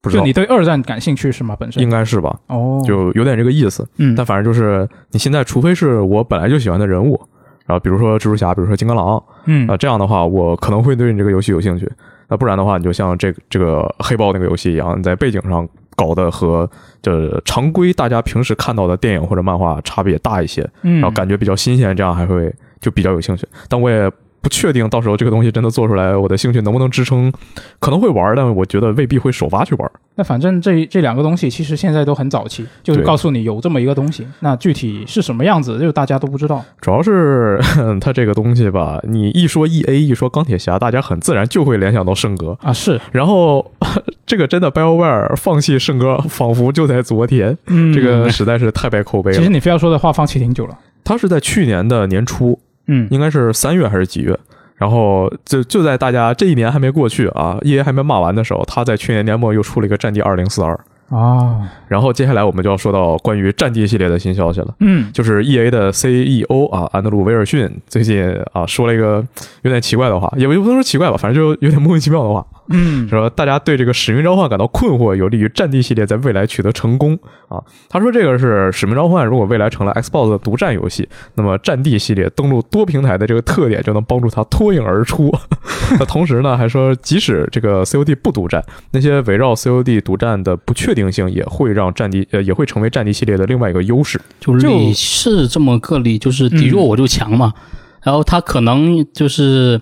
[0.00, 1.56] 不知道就你对二战感兴趣是吗？
[1.58, 3.84] 本身应该是吧，哦，就有点这个意思。
[3.96, 7.20] 嗯，但反正就是你现在，除非是我本来就喜欢的人物，
[7.66, 11.90] 然后比如说蜘蛛侠，比如说金刚狼嗯啊、这样的话，我可能会对你这个游戏有兴趣。
[12.28, 16.70] 那不然的话，你就像这个这个黑豹那个游戏一样，你在背景上搞的和
[17.02, 23.46] 这常规大家平时看到的电影或者漫画差别大一些，嗯，然后感觉比较新鲜，这样还会就比较有兴趣。
[23.68, 27.32] 但我也不确定到时候这个东西真的做出来，我的兴趣能不能支撑，
[27.78, 29.90] 可能会玩，但我觉得未必会首发去玩。
[30.14, 36.64] 那反正这这两个东西其实现在都很早期，就是告诉你有这么一个东西，那具体是什么样子，就大家都不知道。
[36.80, 37.60] 主要是
[38.00, 42.56] 它这个东西吧，你一说 E A，一说钢铁侠，大家很自然就会联想到圣哥。
[42.62, 43.70] 啊，是，然后
[44.26, 49.36] 这个真的 BioWare 放弃圣哥，仿佛就在昨天，嗯，这个实在是太败口碑了。
[49.36, 50.76] 其实你非要说的话，放弃挺久了。
[51.04, 54.36] 它是在去年的年初，嗯，应该是三月还是几月？
[54.76, 60.72] 然后就就在大家这一年还没过去啊，EA 还没骂完的时候，他在去年年末又出了一个《战地二零四二》。
[61.16, 64.74] 啊，然后接下来我们就要说到关于《战地》系列的新消息了。
[64.80, 69.24] 嗯，就是 E A 的 C E O 啊，安德鲁·威尔逊最近啊说了一个
[69.62, 77.62] 有点奇怪的话，也不能说奇怪吧，反正就有点莫名其妙的话，嗯，说大家对这个《使命召唤》感到困惑，有利于《战地》系列在未来取得成功啊。
[77.88, 85.34] 他说这个是《使命召唤》如果未来成了 Xbox 的独占游戏，那么《战地》系列登陆多平台的这个特点就能帮助它脱颖而出。
[85.98, 94.20] 那同时呢，还说即使这个 COD 不独占，那些围绕 COD 独占的不确定性也会让战地呃也会成为战地系列的另外一个优势。
[94.40, 97.54] 就是你是这么个理，就是敌弱我就强嘛。
[98.02, 99.78] 然后他可能就是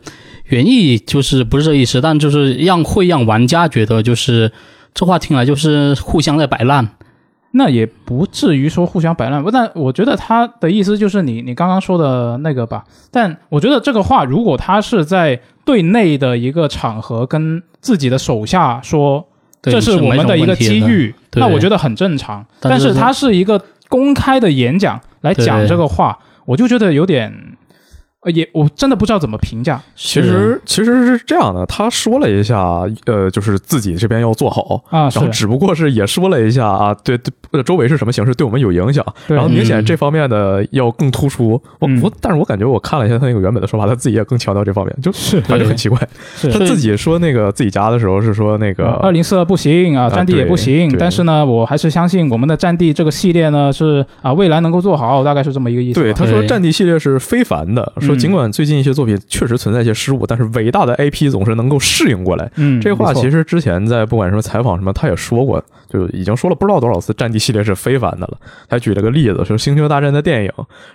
[0.46, 4.50] 原意就是不是这意思，但就是让会让玩家觉得就是
[4.94, 6.88] 这话听来就是互相在摆烂。
[7.52, 12.84] 那也不至于说互相摆烂，不但我觉得他的意思就是你你刚刚说的那个吧。
[13.10, 19.26] 但我觉得这个话，如果他是在对内的一个场合跟自己的手下说，
[19.62, 22.44] 这是我们的一个机遇，那我觉得很正常。
[22.60, 27.32] 但是他是一个公开的演讲来讲这个话，我就觉得有点，
[28.26, 35.08] 呃，也我真的不知道怎么评价其实其实是这样的，他说了一下，呃，就是自己这边要做好，啊。
[35.14, 41.60] 然后只不过是也说了一下啊，对对，呃周围是什么形式对我们有影响，对然后明显嗯这方面的要更突出。
[41.78, 45.96] 我嗯我，但是我感觉我看了一下他那个原本的说法，他自己也更强调这方面，就是反正对很奇怪。
[46.52, 56.02] 他自己说那个自己家的时候是说那个二零四二不行啊，啊战地也不行，但是呢，我还是相信我们的战地这个系列呢是啊未来能够做好，大概是这么一个意思。
[56.02, 62.50] 对，他说战地系列是非凡的，说嗯尽管最近一些作品确实存在一些失误，但是伟大的 IP 总是能够适应过来。
[62.56, 68.38] 嗯，这话其实实之前在不管什么采访什么，他也说过，就已经说了不知道多少次，战地系列是非凡的了。
[68.68, 70.50] 他举了个例子，说《星球大战》的电影，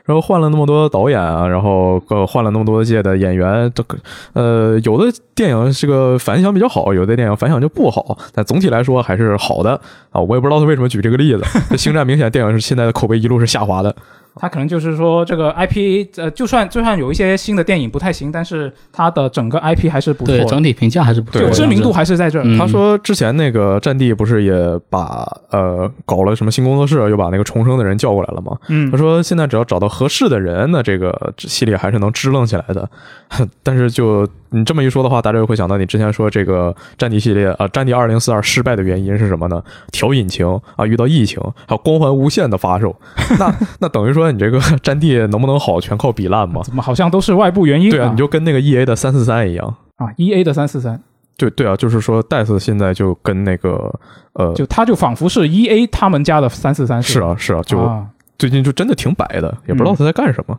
[0.05, 3.97] 然后换了那么多导演啊，然后呃换了那么多届的演员，这个
[4.33, 9.79] 呃有的电影这个反响比较好，有的电影反响就不好，但总体来说还是好的
[10.09, 10.19] 啊。
[10.19, 11.43] 我也不知道他为什么举这个例子。
[11.69, 13.95] 这《星战》明显电影是现在的口碑一路是下滑的。
[14.35, 22.43] 他可能就是说这个 IP 呃，就算就算有一些新的电影不太行，但是它的整个 IP 还是不错对，整体评价还是不错，就知名度还是在这儿。
[22.45, 24.53] 嗯他说之前那个战地不是也
[24.89, 28.57] 把呃搞了什么新工作室，又把那个重生的人叫过来了吗？
[28.69, 32.89] 嗯他说现在只要找到合适的人，那这个系列还是能支棱起来的。
[33.63, 39.63] 但是就你这么一说的话，大家又会想到你之前说这个战地系列啊，战地二零四二失败的原因是什么呢？
[39.91, 42.93] 调引擎啊，遇到疫情，还有光环无限的发售，
[43.39, 46.61] 那那等于说你这个 战地能不能好，全靠比烂吗？
[46.63, 47.89] 怎么好像都是外部原因？
[47.89, 49.73] 对啊，你就跟那个 E A 的三四三一样。
[49.95, 51.01] 啊，E A 的三四三，
[51.37, 53.93] 对对啊，就是说戴斯现在就跟那个
[54.33, 58.05] 呃，就他就仿佛是 E A 他们家的三四三，是啊是啊，就啊
[58.39, 60.57] 最近就真的挺白的，也不知道他在干什么。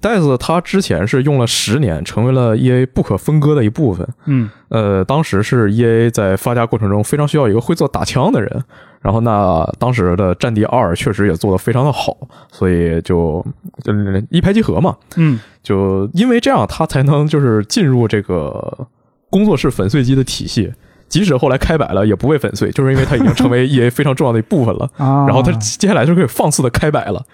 [0.00, 4.06] 戴斯他之前是用了十年，成为了 E A 不可分割的一部分。
[4.26, 8.64] 嗯呃，当时是 E A 在发家过程中非常需要一个会做打枪的人，
[9.06, 12.16] 然后那当时的《战地二》确实也做得非常的好，
[12.50, 13.40] 所以就
[13.84, 13.92] 就
[14.30, 14.96] 一拍即合嘛。
[15.14, 18.88] 嗯，就因为这样，他才能就是进入这个
[19.30, 20.72] 工作室粉碎机的体系。
[21.08, 24.90] 即使后来开摆了，也不会粉碎，就是因为它已经成为 EA 非常重要的一部分了。
[24.96, 27.24] 啊，然后他接下来就可以放肆的开摆了。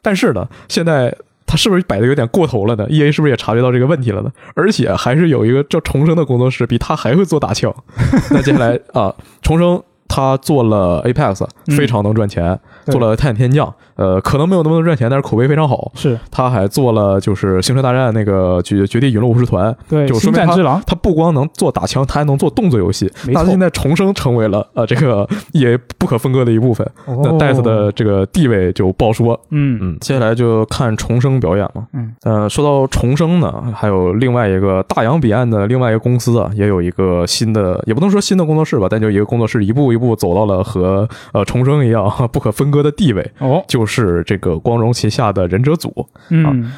[0.00, 1.14] 但是呢，现在
[1.46, 4.32] 他是不是摆的有点过头了呢？E A 是不是也察觉到这个问题了呢？
[4.54, 7.70] 而且还是有一个叫重生的工作室，比他还会做打枪。
[8.32, 11.76] 那接下来啊，重生他做了 Apex，嗯。
[11.76, 15.90] 非常能赚钱，对做了探险天降，呃，可能没有那么多赚钱，但是口碑非常好。
[15.94, 23.10] 是他还做了就是星球大战那个绝绝地陨落武士团，对星就说明他他不光能做打枪，他还能做动作游戏。
[23.32, 26.88] 他现在重生成为了呃这个也不可分割的一部分。
[27.06, 29.38] 那哦 DICE 的这个地位就不好说。
[29.50, 31.86] 嗯嗯，接下来就看重生表演了。
[31.92, 46.06] 嗯，呃，说到重生呢，还有另外一个大洋彼岸的另外一个公司啊，也有一个新的，也不能说新的工作室吧，但就一个工作室一步一步走到了和呃重生一样 不可分割的地位，哦就是这个光荣旗下的忍者组。
[46.30, 46.72] 嗯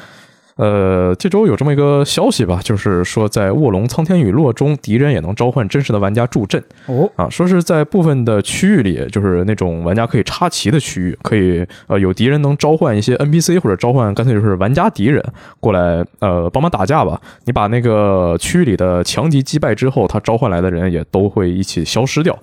[0.57, 6.61] 呃，这周有这么一个消息吧，就是说在卧龙苍天陨落中，敌人也能召唤真实的玩家助阵。
[6.85, 15.23] 哦啊，说是在部分的区域里，就是那种玩家可以插旗的区域，可以呃有敌人能召唤一些 NPC 或者召唤干脆就是玩家敌人
[15.59, 17.19] 过来呃帮忙打架吧。
[17.45, 22.37] 你把那个区域里的强敌击败之后，他召唤来的人也都会一起消失掉。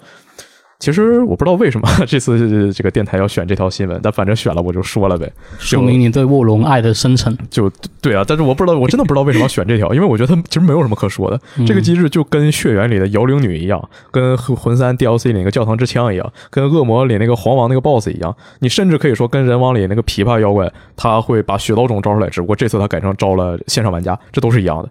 [0.79, 5.29] 其实我不知道为什么 这次这个电台要选这条新闻，但反正选了我就说了呗。
[5.59, 7.37] 说明你对卧龙爱的深沉。
[7.51, 7.69] 就
[8.01, 11.41] 对啊，但是我不知道，我真的不知道为什么要选这条，因为我觉得它其实没有什么可说的。
[11.57, 18.37] 嗯这个机制就跟血缘里的摇铃女一样，跟魂三 DLC 里那个教堂之枪一样，跟恶魔里那个黄王那个 BOSS 一样。
[18.61, 24.89] 你甚至可以说跟人王里那个琵琶妖怪，他会把血刀种招出来，只不过这次他改成招了线上玩家，这都是一样的。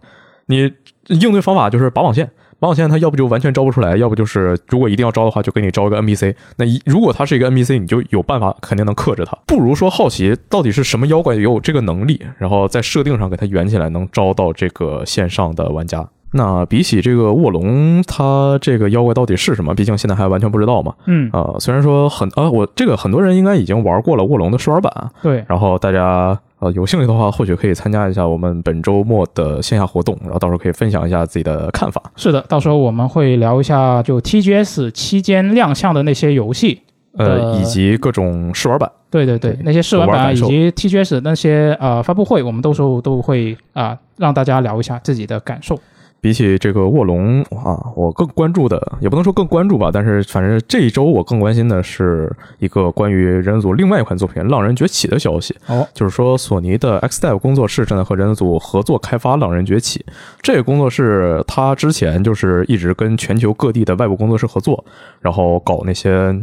[0.47, 0.69] 你
[1.07, 2.29] 应对方法就是拔网线。
[2.59, 6.33] 拔网线，他要不就完全招不出来，要不就是如果一定要招的话，就给你招一个 NPC。
[6.57, 9.37] 那一如果他是一个 NPC，你就有办法肯定能克制他。
[9.45, 16.07] 不如说好奇到底是什么妖怪有这个能力，然后在设定上给它圆起来，能招到这个线上的玩家。
[16.33, 19.73] 那比起这个卧龙，它这个妖怪到底是什么？
[19.73, 20.93] 毕竟现在还完全不知道嘛。
[21.05, 32.01] 嗯啊、虽然说很啊，我这个很多人应该已经玩过了卧龙的试玩版，对然后大家呃有兴趣的话，或许可以参加一下我们本周末的线下活动，然后到时候可以分享一下自己的看法。
[32.15, 36.81] 是的，到时候我们会聊一下就 TGS 期间亮相的那些游戏。
[37.17, 38.91] 呃，呃以及各种试玩版。
[39.09, 45.79] 对对对对，那些试玩版以及 TGS 那些呃发布会，我们到时候都会啊、让大家聊一下自己的感受。
[46.19, 55.55] 比起这个卧龙啊，我更关注的也不能说更关注吧，但是反正这一周我更关心的是一个关于人人组另外一款作品《浪人崛起》的消息。
[55.67, 59.99] 哦，就是说索尼的 XDev 工作室正在和人人组合作开发《浪人崛起》。
[60.41, 64.83] 这个工作室他之前就是一直跟全球各地的外部工作室合作，
[65.21, 66.35] 然后搞那些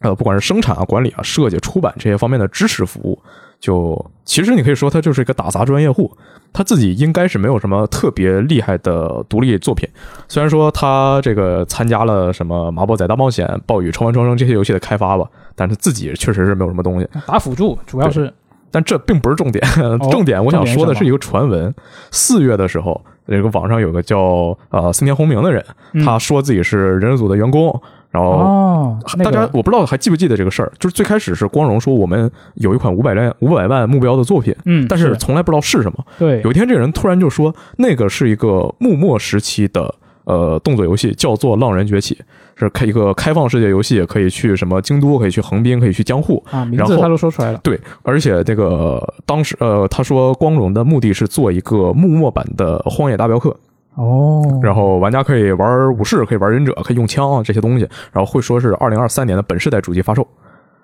[0.00, 3.20] 呃不管是生产啊、管理啊、设计、出版这些方面的支持服务。
[3.60, 6.10] 就其实你可以说他就是一个打杂专业户，
[6.52, 9.88] 他自己应该是没有什么特别厉害的独立作品。
[10.28, 17.08] 虽然说他这个参加了什么《麻婆仔大冒险》《暴雨超凡双生》这些游戏的开发吧，但是自己确实是没有什么东西。
[17.26, 18.32] 打辅助主要是
[18.70, 19.64] 但这并不是重点，
[20.10, 21.74] 重点我想说的是一个传闻。
[22.10, 27.80] 四月的时候，这个网上有个叫呃森田宏明的人，嗯他说自己是人人组的员工，
[28.10, 28.30] 然后。
[28.30, 36.04] 哦，那大家我不知道还记不记得这个事儿，就是最开始是光荣说我们有一款五百万五百万目标的作品，嗯，但是从来不知道是什么。
[36.18, 39.94] 对有一天这个人突然就说，那个是一个幕末时期的
[40.24, 42.14] 呃动作游戏，叫做《浪人崛起》，
[42.54, 47.60] 是开一个开放世界游戏，可以去什么京都，可以去横滨，可以去江户，啊，名然后字他都说出来了。
[47.62, 53.50] 对，而且这个当时呃，他说光荣的目的是做一个幕末版的《荒野大镖客》，
[53.98, 60.26] 哦，然后玩家可以玩武士，可以玩忍者，可以用枪啊这些东西，然后会说是二零二三年的本世代主机发售，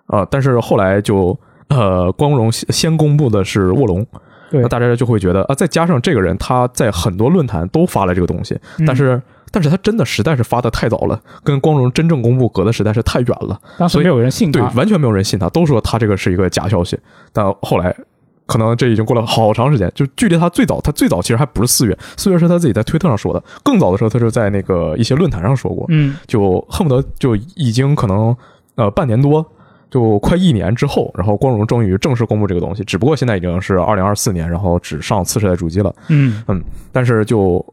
[0.06, 1.38] 啊、但是后来就
[1.68, 4.04] 呃，光荣先先公布的是卧龙，
[4.50, 4.60] 对。
[4.60, 8.84] 那大家就会觉得啊，再加上这个人他在很多论坛都发了这个东西，嗯。
[8.86, 9.22] 但是。
[9.52, 13.56] 但是他真的实在是发的太早了，跟光荣真正公布隔的实在是太远了。
[13.60, 16.98] 所以当时没有人信他，，对完全没有人信他，都说他这个是一个假消息。
[17.32, 17.96] 但后来，
[18.46, 28.36] 可能这已经过了好长时间，就距离他最早，他最早其实还不是四月，四月是他自己在推特上说的，更早的时候他就在那个一些论坛上说过，嗯就恨不得就已经可能
[28.74, 29.44] 呃半年多。
[29.90, 35.94] 就快一年之后，然后光荣终于正式公布这个东西，只不过现在已经是二零二四年，然后只上次世代主机了。
[36.08, 36.42] 嗯
[36.90, 37.64] 但是就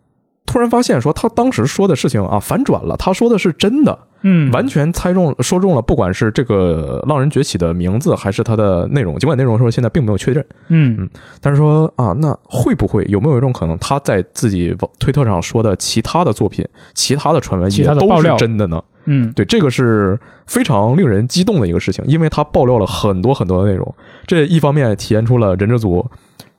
[0.52, 10.97] 突然发现说，他当时说的事情啊反转了，他说的是真的，嗯，完全猜中说中了，不管是这个《浪人崛起》的名字，还是它的内容，尽管内容说现在并没有确认，嗯。
[10.99, 18.84] 嗯但是说啊，那会不会有没有一种可能，他在自己推特上说的其他的作品、其他的传闻其也都是真的呢？
[19.06, 23.95] 嗯，对，这个是非常令人激动的一个事情，因为他爆料了很多很多的内容。
[24.28, 26.06] 这一方面体现出了忍者组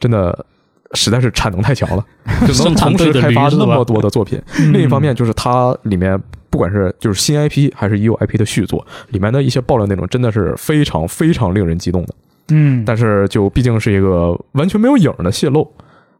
[0.01, 0.47] 真的
[0.95, 2.05] 实在是产能太强了，
[2.47, 4.40] 就能同时开发那么多的作品。
[4.59, 6.18] 嗯另一方面，就是它里面
[6.51, 12.14] 不管是就是新 IP 还是已有 IP 的续作，里面的一些爆料内容真的是非常非常令人激动的。
[12.51, 15.70] 嗯，但是就毕竟是一个完全没有影儿的泄露，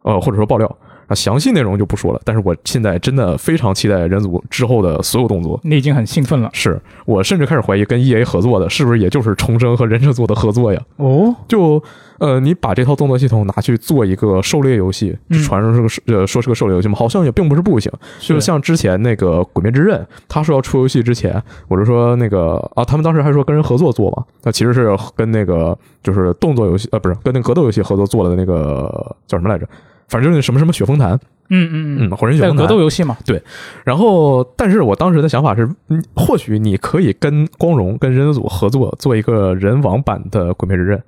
[0.03, 0.77] 呃，或者说爆料
[1.12, 2.20] 啊，详细内容就不说了。
[2.24, 5.60] 但是我现在真的非常期待人族之后的所有动作。
[5.62, 10.80] 你已经很兴奋了是我甚至开始怀疑跟 E A 合作的是不是也就是重生和忍者做的合作呀？
[10.96, 11.82] 哦，就
[12.18, 17.90] 呃，你把这套动作系统拿去做一个狩猎游戏，嗯传说是个是呃说是个狩猎游戏嘛，好像也并不是不行。
[18.20, 19.98] 就像之前那个《鬼灭之刃》，
[20.28, 29.66] 他说要出游戏之前，我就说那个啊，他们当时还说跟人合作做嘛，那其实是跟那个就是动作游戏呃，不是跟那个格斗游戏合作做的那个叫什么来着？
[30.12, 32.66] 反正就是什么什么雪峰坛，嗯嗯嗯，火人雪峰格。
[32.66, 33.42] 斗游戏嘛，对。
[33.82, 40.98] 然后，但是我当时的想法是，嗯，或许你可以跟光荣、跟人组合作，做一个人王版的《鬼灭之刃》，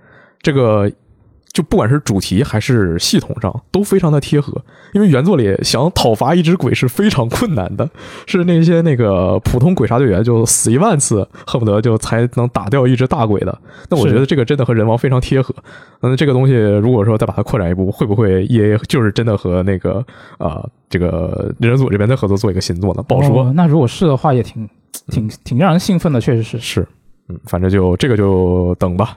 [0.40, 0.90] 这个
[1.54, 4.60] 就不管是主题还是系统上都非常的贴合。
[4.92, 7.88] 因为原作里想讨伐一只鬼是非常困难的，
[8.26, 13.58] 是那些那个普通鬼杀队员就死一万次，恨不得就才能打掉一只大鬼的。
[13.88, 15.54] 那我觉得这个真的和人王非常贴合。
[16.00, 20.04] 嗯，这个东西如果说再把它扩展一步，会不会 E A 就是真的和那个
[20.38, 23.02] 啊、这个人人组这边再合作做一个新作呢？
[23.02, 23.44] 不好说。
[23.44, 24.68] 哦那如果是的话，也挺
[25.08, 26.58] 挺挺让人兴奋的，确实是。
[26.58, 26.88] 是，
[27.28, 29.16] 嗯，反正就这个就等吧，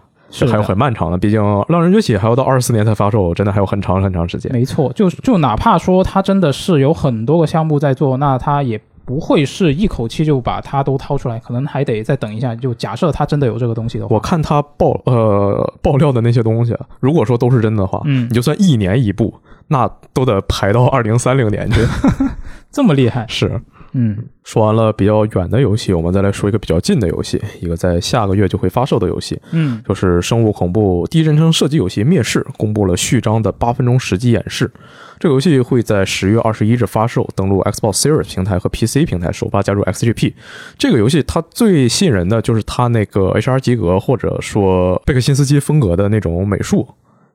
[0.50, 4.52] 还有很漫长的，毕竟《浪人崛起》还要到二四年才发售，真的还有很长很长时间。
[4.52, 12.54] 没错，就就哪怕说它真的是有很多个项目在做，那它也不会是一口气就把它都掏出来，可能还得再等一下。
[12.54, 19.34] 就假设它真的有这个东西的话，我看他爆呃爆料的那些东西，如果说都是真的话，嗯你就算一年一部，
[19.70, 21.80] 那都得排到二零三零年去。
[22.70, 23.62] 这么厉害，是，
[24.00, 34.72] 嗯说完了比较远的游戏，我们再来说一个比较近的游戏，一个在下个月就会发售的游戏，嗯就是生物恐怖第一人称射击游戏《灭世》公布了序章的八分钟实际演示。
[35.20, 40.34] 这个游戏会在十月二十一日发售，登陆 Xbox Series 平台和 PC 平台，首发加入 XGP。
[40.78, 46.88] 这个游戏它最吸引人的就是它那个 HR 及格或者说贝克辛斯基风格的那种美术。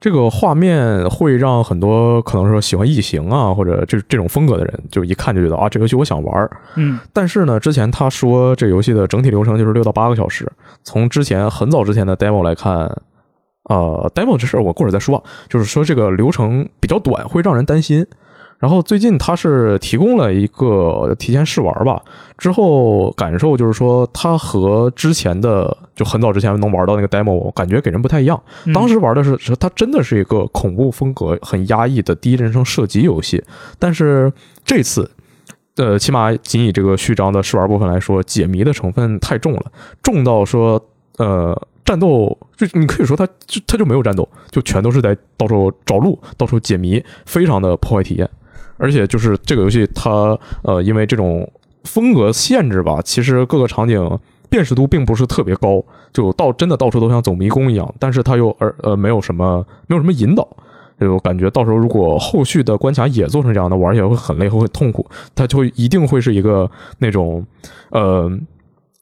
[0.03, 6.51] 这个画面会让很多可能说喜欢异形啊或者这这种风格的人，就一看就觉得啊，这个游戏我想玩儿。
[6.75, 10.51] 嗯但是呢，之前他说这游戏的整体流程就是六到八个小时。
[10.83, 12.79] 从之前很早之前的 demo 来看，
[13.71, 15.23] 呃，demo 这事儿我过会儿再说啊。
[15.49, 18.05] 就是说这个流程比较短，会让人担心。
[18.63, 22.01] 然后最近他是提供了一个提前试玩吧，
[22.39, 28.41] 之后感受就是说，它和之前的就很早之前能玩到那个 demo，感觉给人不太一样。
[28.67, 33.43] 嗯当时玩的是，是它真的是一个恐怖风格很压抑的第一人称射击游戏，
[33.81, 34.33] 但是
[34.65, 35.11] 这次，
[35.75, 39.65] 呃，起码仅以这个序章的试玩部分来说，解谜的成分太重了，
[40.05, 40.81] 重到说，
[41.19, 48.31] 呃，战斗就你可以说它就它就没有战斗，就全都是在到处找路、到处解谜，非常的破坏体验。
[48.77, 51.51] 而且就是这个游戏它，呃，因为这种
[51.85, 54.19] 风格限制吧，其实各个场景
[54.49, 60.49] 辨识度并不是特别高，就到真的到处都像走迷宫一样，但是它又而呃没有什么没有什么引导，
[61.01, 67.47] 就感觉到时候如果后续的关卡也做成这样的，玩起来会很累，会很痛苦，它就一定会是一个那种
[67.91, 68.31] 呃，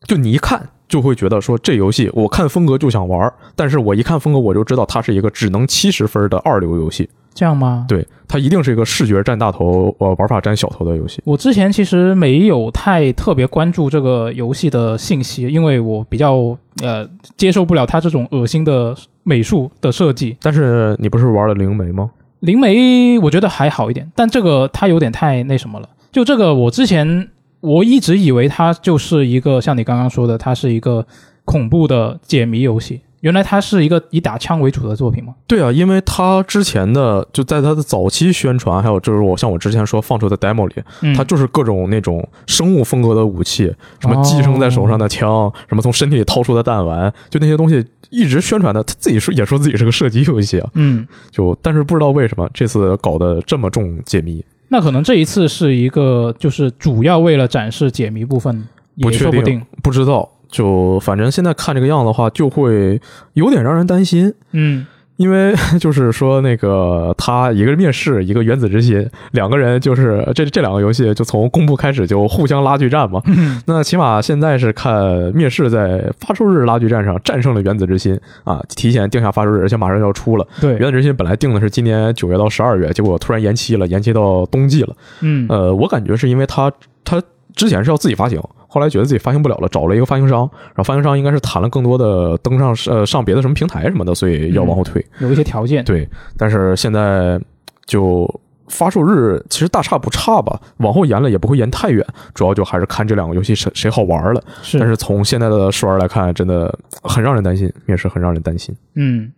[0.07, 0.69] 就你一看。
[0.91, 7.87] 就会觉得说这游戏我看风格就想玩，但是我一看风格我就知道它是一个只能七十分的二流游戏，这样吗？
[7.89, 11.23] 对，它一定是一个视觉占大头，呃，玩法占小头的游戏。
[11.25, 20.37] 我之前其实没有太特别关注这个游戏的信息，因为我比较呃接受不了它这种恶心的美术的设计。
[20.43, 22.11] 但是你不是玩了灵媒吗？
[22.41, 25.89] 灵媒我觉得还好一点，但这个它有点太那什么了。
[26.11, 27.29] 就这个，我之前
[27.61, 31.07] 我一直以为它就是一个像你刚刚说的，它是一个
[31.45, 33.01] 恐怖的解谜游戏。
[33.21, 35.35] 原来它是一个以打枪为主的作品吗？
[35.47, 58.67] 对啊，因为它之前的就在它的早期宣传，还有就是我像我之前说放出的 demo 里，嗯，它就是各种那种生物风格的武器，什么寄生在手上的枪，什么从身体里掏出的弹丸，就那些东西一直宣传的，他自己说也说自己是个射击游戏啊，嗯，就但是不知道为什么这次搞得这么重解谜，那可能这一次是一个就是主要为了展示解谜部分，
[58.99, 59.63] 不确定也说不定。
[59.83, 60.31] 不知道。
[60.51, 63.01] 就反正现在看这个样子的话，就会
[63.35, 64.87] 有点让人担心，嗯
[65.17, 73.21] 因为 就是说那个他一个灭世，一个原子之心，两个人就是这这两个游戏就从公布开始就互相拉锯战嘛。
[73.27, 80.47] 嗯那起码现在是看灭世在发售日拉锯战上战胜了原子之心啊，提前定下发售日，而且马上就要出了。
[80.59, 84.97] 对，原子之心本来定的是今年九月到十二月，结果突然延期了，延期到冬季了。
[85.21, 86.73] 嗯呃，我感觉是因为他
[87.05, 87.23] 他
[87.55, 88.41] 之前是要自己发行，
[88.73, 95.05] 后来觉得自己发行不了了，找了一个发行商，然后发行商应该是谈了更多的登上呃上别的什么平台什么的，所以要往后推。
[95.19, 95.85] 有一些条件。
[95.85, 97.41] 对，但是现在
[97.85, 98.33] 就
[98.69, 104.41] 发售日其实大差不差吧，往后延了也不会延太远，主要就还是看这两个游戏谁谁好玩了。
[104.63, 108.73] 是，但是从现在的试玩来看，真的很让人担心，面试很让人担心。
[108.95, 109.33] 嗯，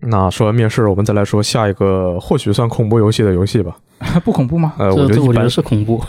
[0.00, 3.76] 那说完面试，我们再来说下一个或许算恐怖游戏的游戏吧。
[4.24, 4.74] 不恐怖吗？
[4.78, 5.50] 呃，我觉得一般这我觉得。
[5.50, 6.02] 是恐怖。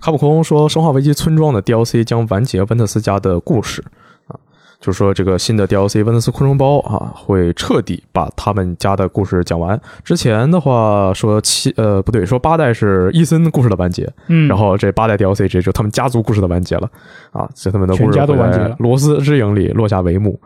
[0.00, 3.82] 卡普空说，《生化危机：村庄》的 DLC 将完结温特斯家的故事
[4.26, 4.36] 啊，
[4.78, 9.80] 就是说这个新的 DLC 温特斯昆虫包啊，会彻底把他们家的故事讲完。
[10.04, 16.90] 之前的话说七呃不对，说八代是伊森故事的完结，嗯，然后这八代 DLC 这就他们家族故事的完结了
[17.32, 20.38] 啊，这他们的故事会家都完结了在罗斯之影里落下帷幕。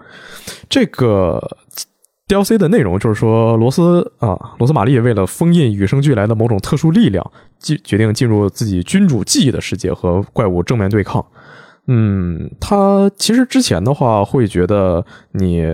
[0.69, 1.43] 这个
[2.29, 11.25] DLC 的内容就是说，罗斯啊，罗斯玛丽为了封印与生俱来的某种特殊力量，进决定进入自己君主记忆的世界和怪物正面对抗。
[11.87, 15.03] 嗯，他其实之前的话会觉得
[15.33, 15.65] 你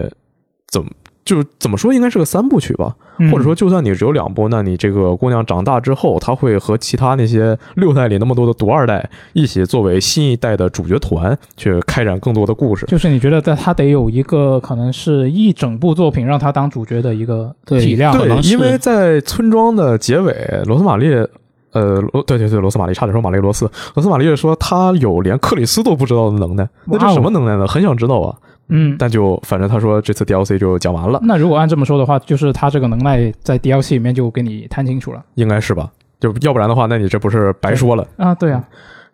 [0.69, 0.89] 怎么
[1.25, 2.95] 就怎么说应该是个三部曲吧，
[3.31, 12.87] 或者说，就算你只有两部，那你这个姑娘长大之后，她会和其他那些六代里那么多的独二代一起作为新一代的主角团，去开展更多的故事。
[12.87, 21.15] 就是你觉得在她得有一个可能是一整部作品让她当主角的一个体量，对因为在村庄的结尾，罗斯玛丽。
[21.73, 23.69] 呃，罗对对对，罗斯玛丽差点说玛丽罗斯。
[23.97, 27.67] 罗斯玛丽说他有连克里斯都不知道的能耐，那这什么能耐呢？
[27.67, 28.33] 很想知道啊。
[28.69, 35.23] 嗯，但就反正他说这次 DLC 就讲完了，那如果按这么说的话，就是他这个能耐在 DLC 里面就给你摊清楚了。
[35.35, 35.91] 应该是吧？
[36.21, 38.07] 就要不然的话，那你这不是白说了？
[38.17, 38.65] 啊，对啊，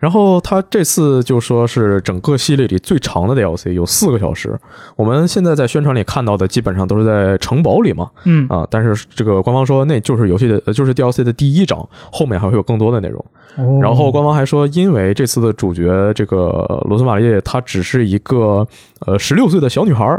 [0.01, 4.59] 然后他这次就说是整个系列里最长的 DLC，有四个小时。
[4.97, 13.25] 我们现在在宣传里看到的基本上都是在城堡里嘛，嗯啊，但是这个官方说那就是游戏的，呃就是 DLC 的第一章，后面还会有更多的内容。
[13.57, 18.67] 哦然后官方还说，因为这次的主角这个罗斯玛丽她只是一个
[19.07, 20.19] 呃十六岁的小女孩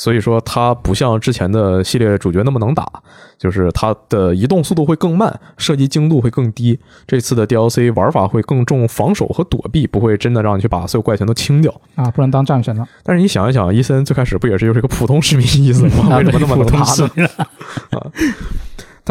[0.00, 2.90] 所以说它不像之前的系列主角那么能打，
[3.36, 6.80] 就是它的移动速度会更慢，射击精度会更低。
[7.06, 11.70] 这次的 DLC 玩法会更重防守和躲避，不会真的让你去把所有怪全都清掉。
[11.96, 16.16] 啊，不能当战神了，但是你想一想，伊森最开始不也是就是一个普通市民意思吗？
[16.16, 18.12] 为什么那么能打呢？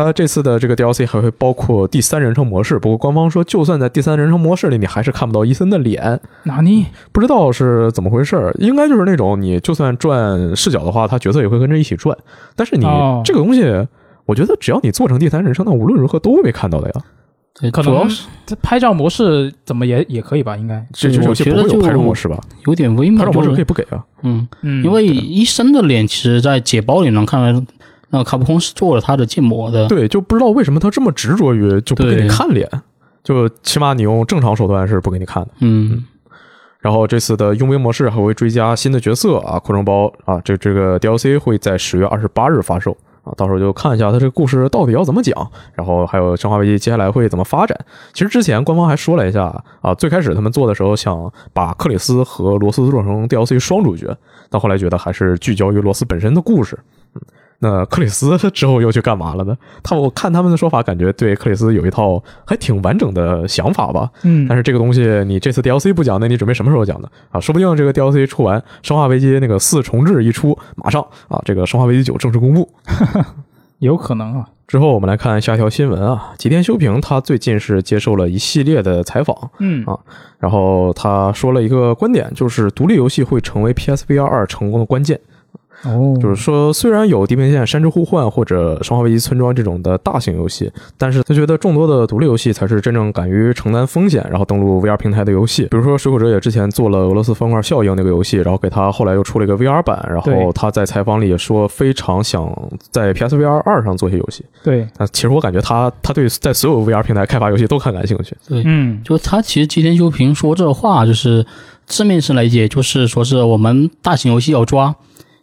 [0.05, 6.85] 它这次的这个 DLC 还会包括第三人称模式，不过官方说，就算在第三人称模式里，你还是看不到伊森的脸，哪里？
[7.11, 8.53] 不知道是怎么回事儿。
[8.59, 12.17] 应该就是那种你就算转视角的话，他角色也会跟着一起转。
[12.55, 13.63] 但是你哦这个东西，
[14.25, 16.95] 我觉得只要你做成第三人称，那无论如何都会被看到的呀。
[17.59, 20.55] 对，可能主要是这拍照模式怎么也也可以吧？
[20.55, 22.39] 应该，这这我游戏不会有觉得就拍照模式吧？
[22.65, 24.01] 有点微妙，拍照模式可以不给啊。
[24.23, 27.65] 嗯，嗯，因为医生的脸其实，在解包里能看出来，
[28.09, 29.87] 那个卡普空是做了他的建模的。
[29.87, 32.69] 对，就不知道为什么他这么执着于就不给你看脸，
[33.23, 35.49] 就起码你用正常手段是不给你看的。
[35.59, 36.03] 嗯，
[36.79, 47.77] 然后这次的佣兵模式还会追加新的角色啊，扩充包啊，这这个 DLC 会在十月二十八日发售啊，到时候就看一下他这个故事到底要怎么讲，然后还有《生化危机》接下来会怎么发展。
[48.13, 54.17] 其实之前官方还说了一下啊，最开始他们做的时候想把克里斯和罗斯做成 DLC 双主角，
[54.49, 56.79] 但后来觉得还是聚焦于罗斯本身的故事。
[57.61, 59.53] 嗯那克里斯 之后又去干嘛了呢？
[59.83, 64.09] 他我看他们的说法，感觉对克里斯有一套还挺完整的想法吧。
[64.23, 67.09] 嗯，但是这个东西你这次 DLC 不讲，那你准备什么时候讲呢？
[67.31, 72.69] 啊，说不定这个 DLC 出完，《生化危机》那个四重置一出，马上啊，这个《生化危机九》正式公布。
[73.79, 79.97] 有可能啊，之后我们来看下一条新闻啊，吉田修平他最近是接受了一系列的采访，嗯啊
[80.37, 85.19] 然后他说了一个观点，就是独立游戏会成为 PSVR 二成功的关键。
[85.83, 95.63] 哦，就是说，虽然有《地平线：山之呼唤》或者《生化危机：村庄》这种的大型游戏，但是他觉得众多的独立游戏才是真正敢于承担风险，然后登陆 VR 平台的游戏。
[95.71, 102.51] 比如说，水果者也之前做了俄罗斯方块效应那个游戏，然后给他后来又出了一个 VR 版，然后他在采访里也说非常想
[102.91, 104.43] 在 PSVR 二上做些游戏。
[104.63, 108.35] 对，那其实我感觉他他对在所有 VR 平台开发游戏都很感兴趣。
[108.47, 111.45] 对，嗯，就他其实吉田修平说这话，就是
[111.85, 114.93] 字面上来解，就是说是我们大型游戏要抓，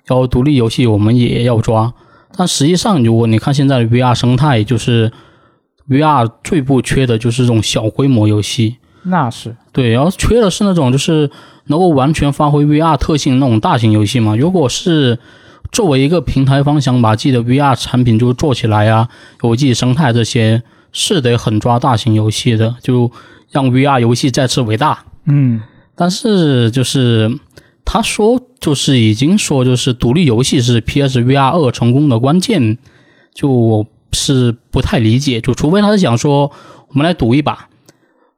[0.08, 1.92] 要独立游戏我们也要抓。
[2.36, 5.10] 但实际上，如果你看现在的 VR 生态，就是
[5.88, 8.76] VR 最不缺的就是这种小规模游戏。
[9.04, 11.30] 那是，对，然后缺的是那种就是
[11.66, 14.34] 能够完全发挥 VR 特性的那种大型游戏嘛。
[14.36, 15.18] 如果是
[15.70, 19.08] 作为一个平台方想把自己的 VR 产品就做起来啊，
[19.42, 23.10] 有自己生态这些，是得很抓大型游戏的，就
[23.50, 25.04] 让 VR 游戏再次伟大。
[25.26, 25.62] 嗯，
[25.94, 27.38] 但是就是
[27.86, 32.76] 他说，就是已经说，就是独立游戏是 PSVR 二成功的关键，
[33.32, 35.40] 就我是不太理解。
[35.40, 36.50] 就除非他是想说，
[36.88, 37.68] 我们来赌一把，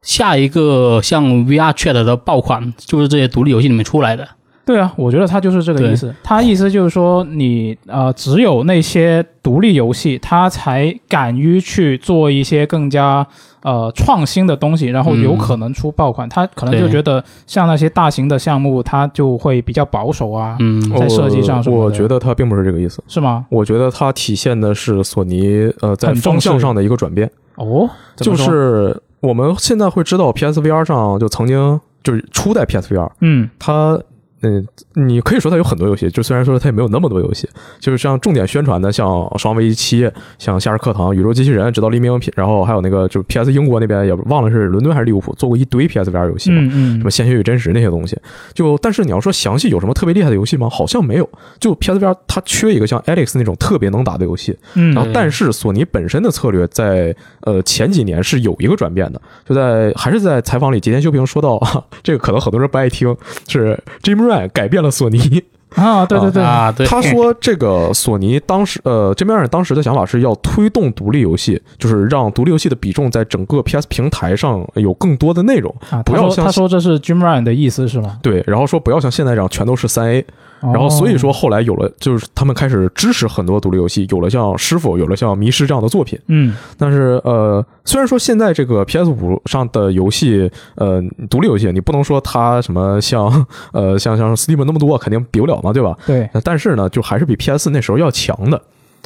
[0.02, 4.28] 下一个像 VR Chat 的爆款就是这些独立游戏里面出来的。
[4.68, 6.14] 对啊，我觉得他就是这个意思。
[6.22, 13.26] 他意思就是说，你呃，只有那些独立游戏，他才敢于去做一些更加
[13.62, 16.28] 呃创新的东西，然后有可能出爆款。
[16.28, 21.80] 他可能就觉得像那些大型的项目，他就会比较保守啊，嗯，在设计上什么的。
[21.80, 23.02] 我我觉得他并不是这个意思。
[23.08, 23.46] 是吗？
[23.48, 33.48] 我觉得它体现的是索尼呃在方向上的一个转变，哦，就是我们现在会知道 PSVR 上就曾经就是初代 PSVR，嗯。
[33.58, 33.98] 它
[34.42, 37.48] 嗯，你可以说它有很多游戏，就虽然说它也没有那么多游戏，
[37.80, 39.06] 就是像重点宣传的，像
[39.38, 40.04] 《生化危机七》、
[40.38, 48.16] 像《夏日课堂》、《宇宙机器人》，直到黎明，然后还有那个就 PS 英国那边也忘了是伦敦还是利物浦做过一堆 PSVR 游戏嘛，嗯嗯什么《鲜血与真实》那些东西，
[48.54, 50.68] 就但是你要说详细有什么特别厉害的游戏吗？
[50.70, 51.28] 好像没有。
[51.58, 61.60] 就 PSVR 它缺一个像 Alex 那种特别能打的游戏，嗯然后但是索尼本身的策略在呃前几年是有一个转变的，就在还是在采访里，吉田修平说到，
[62.02, 63.14] 这个可能很多人不爱听，
[63.48, 65.42] 是 Jim Ryan 改变了索尼。
[65.74, 75.72] 啊，对对对，啊，对，他说这个索尼当时呃 Jim Ryan 当时的想法是要推动独立游戏，就是让独立游戏的比重在整个 PS 平台上有更多的内容。
[75.90, 78.18] 啊，不要像他说他说这是 Jim Ryan 的意思是吗？
[78.22, 80.24] 对，然后说不要像现在这样全都是三 A，
[80.60, 86.18] 然后所以哦说后来有了，就是他们开始支持很多独立游戏，有了像师傅，有了像迷失这样的作品。
[86.26, 95.96] 嗯但是呃，虽然说现在这个 PS 五上的游戏，呃，独立游戏，你不能说它什么像呃像像 Steam 那么多，肯定比不了嘛，对吧？
[96.06, 98.60] 对，但是呢，就还是比 PS 那时候要强的。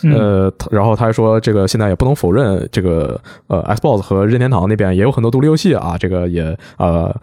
[0.05, 6.43] 嗯呃，然后他还说，这个现在也不能否认，这个呃，Xbox 和任天堂那边也有很多独立游戏啊，这个也
[6.77, 7.15] 呃，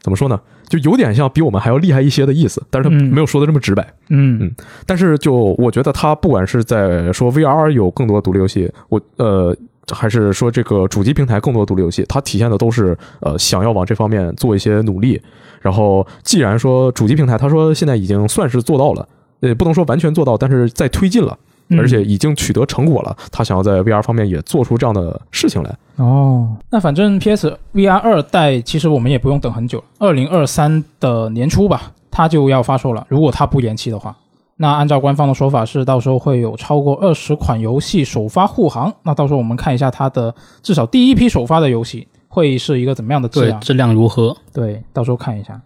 [0.00, 0.40] 怎么说呢？
[0.68, 3.82] 就有点像比我们还要厉害一些的意思，但是他嗯没有说的这么直白。
[4.08, 4.54] 嗯嗯
[4.86, 9.56] 但是就我觉得他不管是在说 VR 有更多独立游戏，我呃。
[9.92, 15.20] 还是说这个主机平台更多独立游戏，它体现的都是呃想要往这方面做一些努力。
[15.60, 19.06] 然后既然说主机平台，他说现在已经算是做到了，
[19.40, 21.38] 呃，不能说完全做到，但是在推进了。
[21.68, 25.74] 嗯而且已经取得成果了，他想要在 VR 方面也做出这样的事情来。
[25.96, 33.06] 哦，那反正 PS VR 二代其实我们也不用等很久，二零二三的年初吧，它就要发售了。
[33.08, 34.14] 如果它不延期的话，
[34.56, 38.92] 那按照官方的说法是，到时候会有超过二十款游戏首发护航。
[39.02, 43.60] 那到时候我们看一下它的至少第一批首发的游戏会是一个怎么样的质量？
[43.60, 44.36] 质量如何？
[44.52, 45.60] 对，到时候看一下。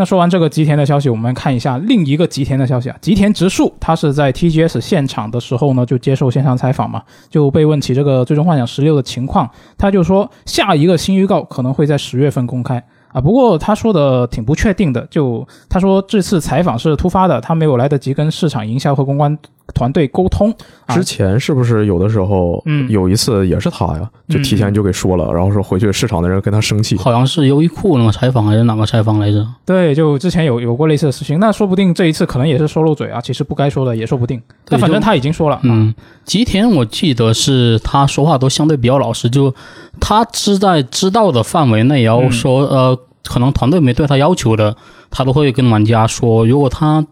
[0.00, 2.96] 那说完这个吉田的消息，我们看一下另一个吉田的消息啊。
[3.02, 12.82] 吉田直树他是在 TGS 现场的时候呢，就接受线上采访嘛，就被问起这个《最终幻想十六》的情况，他就说下一个新预告可能会在十月份公开
[13.12, 13.20] 啊。
[13.20, 19.36] 不过他说的挺不确定的，就他说这次采访是突发的，他没有来得及跟市场营销和公关
[19.74, 20.50] 团队沟通。
[20.86, 26.96] 啊之前是不是有的时候，嗯有一次也是他呀，就提前就给说了，然后说回去市场的人跟他生气。
[26.96, 29.46] 好像是优衣库那个采访还是哪个采访来着？
[29.64, 34.38] 对，就之前有有过类似的事情，那说不定这一次可能也是说漏嘴啊，其实不该说的也说不定。
[34.64, 35.94] 对那反正他已经说了，啊，嗯，
[36.24, 39.54] 吉田我记得是他说话都相对比较老实，就
[40.00, 44.74] 他知在知道的范围内，然后说、呃，可能团队没对他要求的，
[45.10, 46.46] 他都会跟玩家说。
[46.46, 47.04] 如果他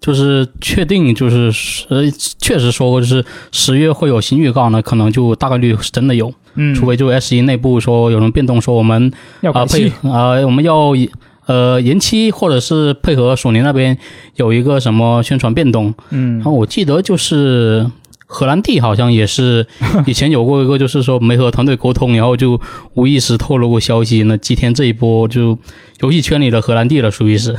[0.00, 2.02] 就是确定就是呃
[2.40, 10.92] 确实说过就是十月会有新预告呢，可能就大概率是真的有，嗯，除非就 S 一内部说有人变动，说我们啊、要改配期，啊、我们要
[11.46, 13.96] 呃延期，或者是配合索尼那边
[14.34, 15.94] 有一个什么宣传变动。
[16.10, 17.88] 嗯然后我记得就是
[18.32, 19.66] 荷兰弟好像也是
[20.06, 22.58] 以前有过一个，就是说没和团队沟通，然后就
[22.94, 24.22] 无意识透露过消息。
[24.22, 25.58] 那今天这一波就
[26.00, 27.54] 游戏圈里的荷兰弟了，属于是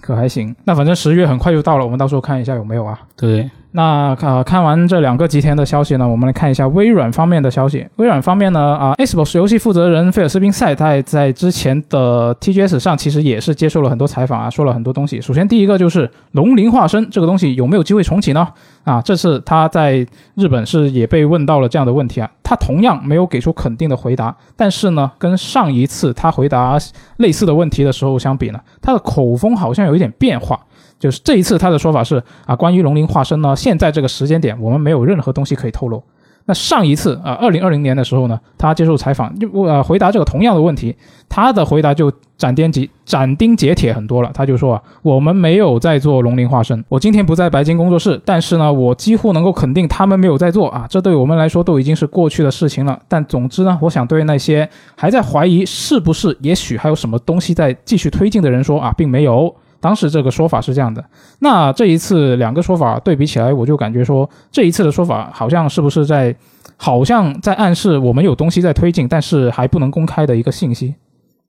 [0.00, 0.54] 可还行。
[0.64, 2.98] 那反正十月很快就到了，我们到时候看一下有没有啊。
[3.16, 7.86] 对，那呃，看完这两个吉田的消息呢，我们来看一下微软方面的消息。
[7.96, 15.20] 微软方面呢，啊、x b o x 游戏负责人菲尔斯宾塞他在之前的 TGS 上其实也是接受了很多采访啊，说了很多东西。
[15.20, 18.48] 首先第一个就是龙鳞化身这个东西有没有机会重启呢？
[18.84, 26.78] 啊，这次他在日本是也被问到了这样的问题啊，他同样没有给出肯定的回答，但是呢，跟上一次他回答
[27.18, 30.58] 类似的问题的时候相比呢，他的口风好像有一点变化。
[30.98, 36.02] 就是这一次他的说法是啊，关于龙鳞化身呢，现在这个时间点我们没有任何东西可以透露。
[36.46, 40.96] 那上一次啊，二零二零年的时候呢，他接受采访就呃回答这个同样的问题，
[41.28, 44.30] 他的回答就斩钉截斩钉截铁很多了。
[44.32, 52.98] 他就说啊，我们没有在做龙鳞化身，我今天不在白金工作室，但是呢，我几乎能够肯定他们没有在做啊，这对我们来说都已经是过去的事情了。
[53.08, 59.54] 但总之呢，我想对那些还在怀疑是不是也许还有什么东西在继续推进的人说啊，并没有。
[59.80, 61.04] 当时这个说法是这样的，
[61.38, 66.34] 那这一次两个说法对比起来，我就感觉说这一次的说法好像是不是在，
[66.76, 70.94] 好像在暗示我们有东西在推进，但是还不能公开的一个信息。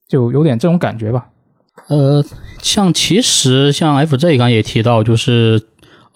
[0.07, 1.27] 就有点这种感觉吧。
[1.87, 2.25] 呃，
[2.61, 5.61] 像其实像 FJ 刚刚也提到，就是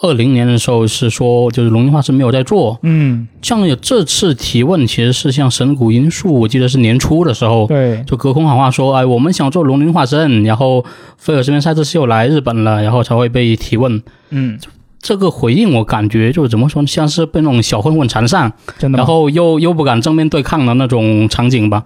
[0.03, 2.77] 二零年的时候是说，就是龙鳞化石没有在做。
[2.83, 10.83] 嗯，像有这次提问，其实是像神谷英树，我记得是年初的时候，对，就隔空喊话说，哎，我们想做龙鳞化身，然后
[11.17, 14.03] 菲尔这边赛这次又来日本了，然后才会被提问。
[14.31, 14.59] 嗯，
[14.99, 18.97] 这个回应我感觉就怎么说呢，像是被那种小混混缠上，真的。
[18.97, 21.85] 然后又又不敢正面对抗的那种场景吧。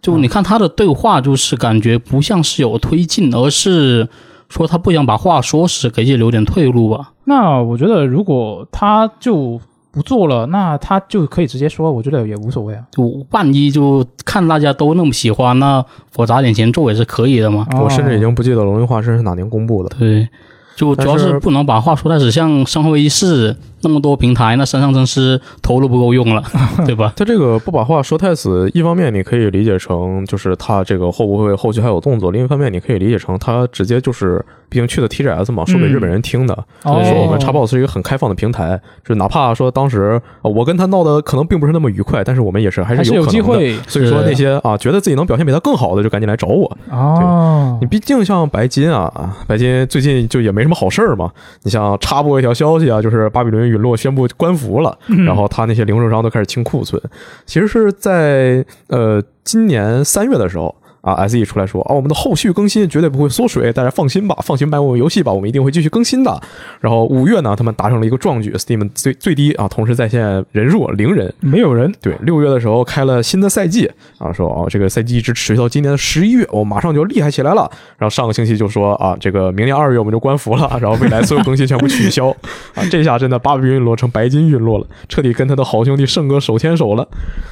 [0.00, 4.08] 就你看他的对话，就是感觉不像是有推进，而是
[4.52, 7.12] 说他不想把话说死，给自己留点退路吧。
[7.24, 9.58] 那我觉得，如果他就
[9.90, 12.84] 不做了，那他就可以直接说，我觉得也无所谓啊。
[12.90, 15.82] 就万一就看大家都那么喜欢，那
[16.16, 17.66] 我砸点钱做也是可以的嘛。
[17.72, 19.96] 哦我甚至已经不记得龙云化身是哪年公布的。
[19.98, 20.28] 对，
[20.76, 23.52] 就主要是是不能把话说太死，像《生化危机四》
[23.82, 26.42] 那么多平台，那山上真是头都不够用了，
[26.86, 27.12] 对吧？
[27.16, 43.40] 他这个不把话说太死，一方面你可以理解成就是他这个会不会后续还有动作，另一方面你可以理解成他直接就是，毕竟去的 TGS 嘛，说给日本人听的，哦说我们 Xbox 是一个很开放的平台，就是哪怕说当时呃我跟他闹的可能并不是那么愉快，但是我们也是还还是有有可能的。
[43.40, 46.76] 机会所以说那些啊觉得自己能表现比他更好的，就赶紧来找我。
[46.90, 47.86] 哦你。
[47.92, 51.30] 毕竟像白金啊，啊白金最近就也没什么好事儿嘛。
[51.62, 57.02] 你像插播一条消息啊，就是巴比伦陨落宣布关服了，嗯然后他那些零售商都开始清库存。
[57.46, 60.74] 其实是在呃今年三月的时候。
[61.02, 66.40] 啊，SE 出来说啊，我们的后续更新绝对不会缩水，大家放心吧，放心买我们游戏吧，我们一定会继续更新的。
[66.80, 77.70] 然后五月呢，他们达成了一个壮举，Steam 最最低啊，同时在线人数零人，没有人，对，六月的时候开了新的赛季啊，说哦，这个赛季一直持续到今年的十一月，我，马上就厉害起来了。
[77.98, 82.28] 然后上个星期就说啊，这个明年二月我们就关服了， 然后未来所有更新全部取消
[82.74, 87.06] 啊，这下真的巴比陨落成白金陨落了，彻底跟他的好兄弟圣哥手牵手了。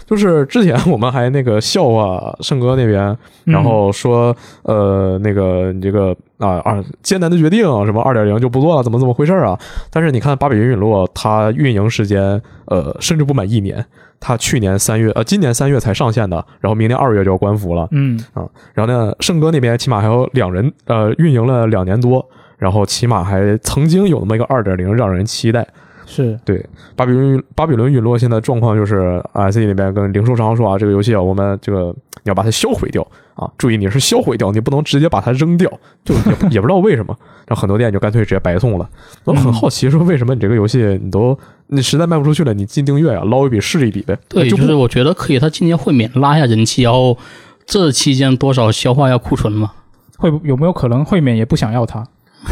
[0.07, 9.59] 就是之前我们还那个笑话圣哥那边，嗯然后说呃那个你这个啊啊艰难的决定，什么二点零就不做了，怎么怎么回事啊？
[9.91, 13.85] 但是你看巴比云陨落，它运营时间呃甚至不满一年。
[14.23, 18.45] 它去年三月，呃，今年三月才上线的，然后明年二月就要关服了嗯，啊。
[18.75, 22.23] 然后呢，圣哥那边起码还有两人，呃，运营了两年多，
[22.59, 25.67] 然后起码还曾经有那么一个二点零让人期待。
[26.11, 26.65] 是对，
[26.97, 31.95] 巴比伦巴比伦陨落现在状况就是，SE 那边跟零售商说啊，这个游戏啊，我们这个
[32.25, 35.71] 你要把它销毁掉啊，注意你是销毁掉，你不能直接把它扔掉，
[36.05, 38.91] 就也不也不知道为什么，然后很多店就干脆直接白送了。
[39.25, 41.39] 我很好奇，说为什么你这个游戏你都
[41.69, 44.19] 你实在卖不出去了，你进订阅啊、捞一笔是一笔呗。
[44.29, 47.17] 对，就就是我觉得可以，他今年会免拉一下人气，然后
[47.65, 49.71] 这期间多少消化一下库存嘛。
[50.19, 52.05] 会有没有可能会免也不想要它？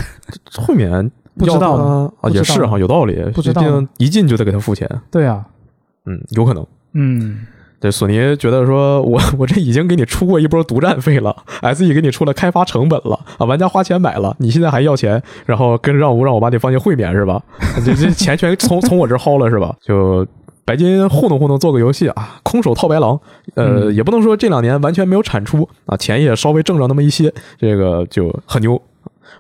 [0.57, 1.73] 会免不知道
[2.21, 5.45] 啊，也是哈，有道理，不知道毕竟一进就得给他付钱，对啊，
[6.07, 6.67] 嗯，有可能。
[6.95, 7.47] 嗯，
[7.81, 11.37] 对，索尼觉得说我 我这已经给你出过一波独占费了
[11.75, 17.41] ，SE 给你出了开发成本了啊，玩家花钱买了，你现在还要钱，然后跟让我让我把你放进会免是吧？
[17.85, 19.77] 这这钱全从从我这薅了是吧？
[19.81, 20.27] 就
[20.65, 23.19] 白金糊弄糊弄做个游戏啊，空手套白狼，
[23.55, 23.95] 呃，嗯。
[23.95, 28.81] 也不能说这两年完全没有产出啊，钱也稍微挣着那么一些，这个就很牛。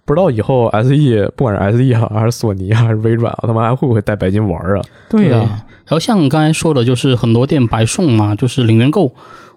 [0.09, 4.81] 不知道以后 SE 不管是 SE 啊，还是索尼啊，还是微软啊，他们还会不会带白金玩啊？
[5.11, 5.39] 对呀、
[5.85, 9.15] 然后像刚才说的，就是很多店白送嘛，就是零元购。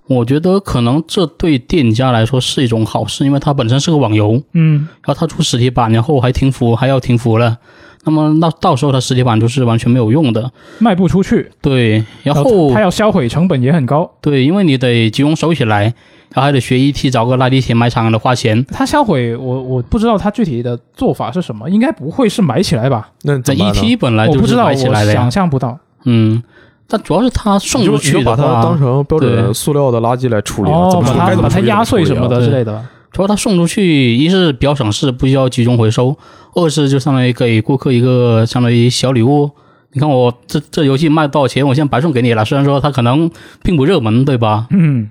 [0.08, 7.58] 我觉得可能这对店家来说是一种好事，因为它本身是个网游，嗯，然后它出实体版，然后还停服，还要停服了。
[8.04, 10.52] 那么那到时候它实体版就是完全没有用的。
[10.80, 14.12] 卖不出去，对，然后它要销毁成本也很高。
[14.20, 15.94] 对，因为你得集中收起来，
[16.34, 18.64] 然后还得学 ET 找个拉地铁买场的花钱。
[18.66, 23.10] 他销毁，我我不知道他具体的做法是什么，应该不会是埋起来吧？
[23.24, 25.78] 那怎么 ET 本来就不知道，我买起来的想，象不到。
[26.06, 26.42] 嗯，
[26.88, 32.84] 但主要是他送出去把它当，成标准对塑料的垃圾来处理啊，哦怎，么把处理该怎么它把它处理压碎什么的之类的。
[33.12, 36.16] 主要他送出去，一是比较省事，不需要集中回收；
[36.56, 39.52] 二是就相当于给顾客一个相当于小礼物。
[39.92, 42.46] 你看我这这游戏卖多少钱，我现在白送给你了。
[42.46, 43.30] 虽然说它可能
[43.62, 44.68] 并不热门，对吧？
[44.70, 45.10] 嗯，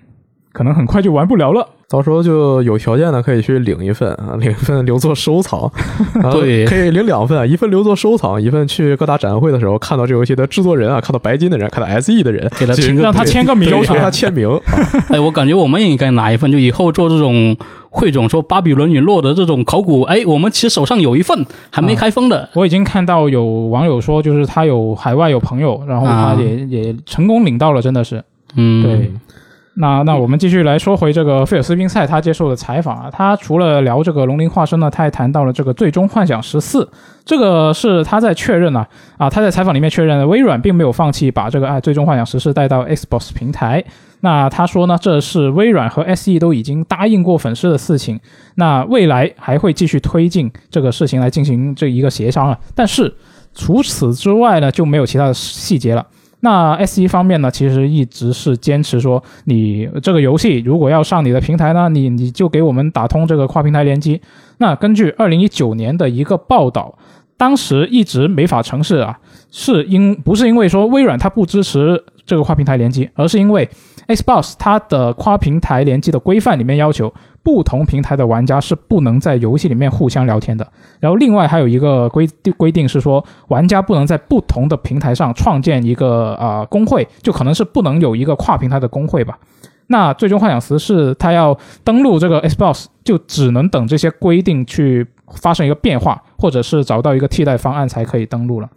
[0.52, 1.66] 可能很快就玩不了了。
[1.88, 5.68] 到时候就有条件的可以去领一份啊， 领一份留作收藏，
[6.30, 6.64] 对。
[6.64, 14.60] 可以领两份，一份留作收藏，一份去各大展会的时候看到这游戏的制作人啊，看到白金的人，看到 SE 的人，给他签个让他签个名对给他啊签名，啊
[15.10, 17.56] 哎，我感觉我们也应该拿一份，就以后做这种
[17.88, 22.48] 汇总说巴比伦陨落的这种考古，哎，我们其实手上有一份还没开封的。
[22.54, 26.38] 我已经看到有网友说，就是他有海外有朋友，然后他啊。
[26.40, 28.22] 也、也成功领到了，真的是。
[28.54, 29.12] 嗯，对。
[29.74, 36.86] 那那我们继续来说回这个菲尔斯宾塞他接受的采访啊，他除了聊这个龙鳞化身呢，他还谈到了这个最终幻想十四，
[37.24, 38.84] 这个是他在确认呢
[39.16, 43.82] 啊他在采访里面确认微软并没有放弃把这个哎最终幻想十四带到 Xbox 平台。
[44.22, 48.20] 那他说呢，这是微软和 SE 都已经答应过粉丝的事情，
[48.56, 52.58] 那未来还会继续推进这个事情来进行这一个协商啊。
[52.74, 53.14] 但是
[53.54, 56.06] 除此之外呢，就没有其他的细节了。
[56.40, 64.20] 那 S 一方面呢，其实一直是坚持说，你这个游戏如果要上你的平台呢，你你就给我们打通这个跨平台联机。
[64.58, 66.96] 那根据二零一九年的一个报道，
[67.36, 69.18] 当时一直没法成事啊，
[69.50, 73.68] 是因不是因为说微软它不支持这个跨平台联机，而是因为
[74.14, 77.12] Xbox 它的跨平台联机的规范里面要求。
[77.42, 80.72] 不同平台的玩家是不能在游戏里面互相聊天的。
[81.00, 89.38] 然后另外还有一个规规定是说，玩家不能在不同的平台上创建一个啊工会，就可能是不能有一个跨平台的工会吧。
[89.86, 98.68] 那最终幻想十是他要登录这个 Xbox，就只能等这些规定去发生一个变化，或者是找到一个替代方案才可以登录了。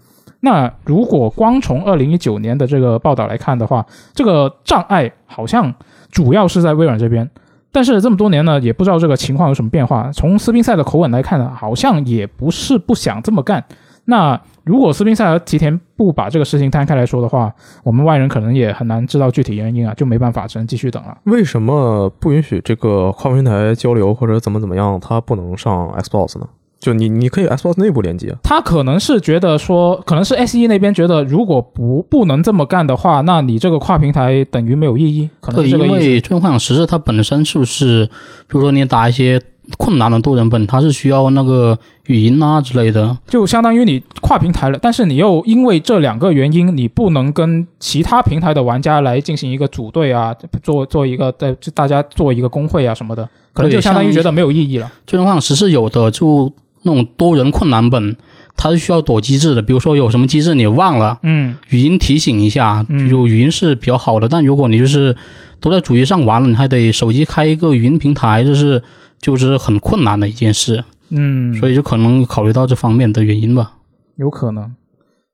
[0.46, 5.74] 那如果光从二零一九年的这个报道来看的话，这个障碍好像
[6.12, 7.30] 主要是在微软这边。
[7.72, 10.12] 但是这么多年呢，也不知道这个情况有什么变化。
[10.12, 13.64] 从斯宾塞的口吻来看呢，好像也不是不想这么干。
[14.06, 17.50] 那如果斯宾塞和吉田不把这个事情摊开来说的话，
[17.82, 21.18] 我们外人可能也很难知道具体原因啊，就没办法，只能继续等了。
[21.24, 26.48] 为什么不允许这个跨平台交流或者怎么怎么样，它不能上 Xbox 呢？
[26.84, 28.36] 就你，你可以 Xbox 内部连接。
[28.44, 35.30] 他可能是觉得说，可能是 SE 那边觉得，如果不不能这么干的话，那你这个跨平台等于没有意义。
[35.40, 38.06] 可能因为《最终幻想十四》它本身是不是，
[38.48, 39.42] 比如说你打一些
[39.78, 54.88] 困难的多人本，它是需要那个语音啊之类的，就相当于你跨平台了，但是你又因为这两个原因，你不能跟其他平台的玩家来进行一个组队啊，做做一个在大家做一个工会啊什么的，可能就相当于觉得没有意义了。
[55.08, 56.52] 《最终幻想十四》有的就。
[56.84, 58.16] 那种多人困难本，
[58.56, 59.62] 它是需要躲机制的。
[59.62, 64.30] 比如说有什么机制你忘了，嗯，语音提醒一下，有语音是比较好的。
[64.30, 65.16] 但如果你就是
[65.60, 68.82] 都在主机上玩了，你还得手机开一个语音平台，这是
[69.20, 70.84] 就是很困难的一件事。
[71.10, 73.74] 嗯，所以就可能考虑到这方面的原因吧。
[74.16, 74.74] 有可能，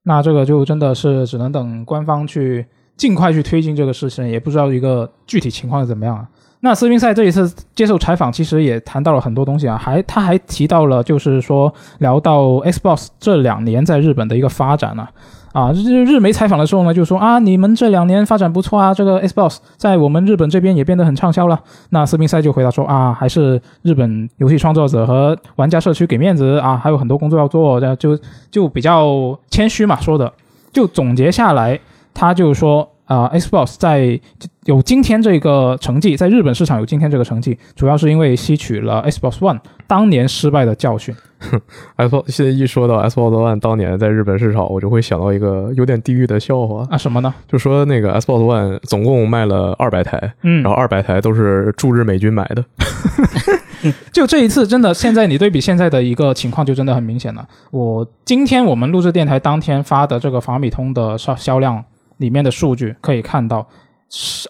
[0.04, 6.28] 那这个就真的是只能等官方去尽快去推进这个事情，也不知道一个具体情况是怎么样啊。
[6.62, 15.08] 那斯宾塞这一次接受采访，其实也谈到了很多东西啊，还他还提到了，就是说聊到 Xbox 这两年在日本的一个发展呢，
[15.52, 21.58] 啊，日日媒采访的时候呢，就说啊，你们这两年发展不错啊，这个 Xbox 在我们日本这边也变得很畅销了。
[21.88, 28.18] 那斯宾塞就回答说啊，还是日本游戏创作者和玩家社区给面子啊，还有很多工作要做，就
[28.50, 30.30] 就比较谦虚嘛说的，
[30.74, 31.80] 就总结下来，
[32.12, 32.86] 他就说。
[33.10, 34.20] 啊，Xbox 在
[34.66, 39.58] 有今天这个成绩，在日本市场有今天这个成绩，主要是因为吸取了 Xbox One
[39.88, 41.12] 当年失败的教训。
[41.98, 47.34] Xbox 现在一说到 Xbox One 当年在日本市场，我就会想到一个有点地狱的笑话啊，什么呢？
[47.48, 52.64] 就说那个 Xbox One 总共卖了二百台，嗯，然后二百台都是驻日美军买的。
[54.12, 57.44] 就这一次，真的，现在你对比现在的一个情况，就真的很明显了。
[57.72, 61.82] 我今天我们录制电台当天发的这个法米通的销销量。
[62.20, 63.66] 里面的数据可以看到，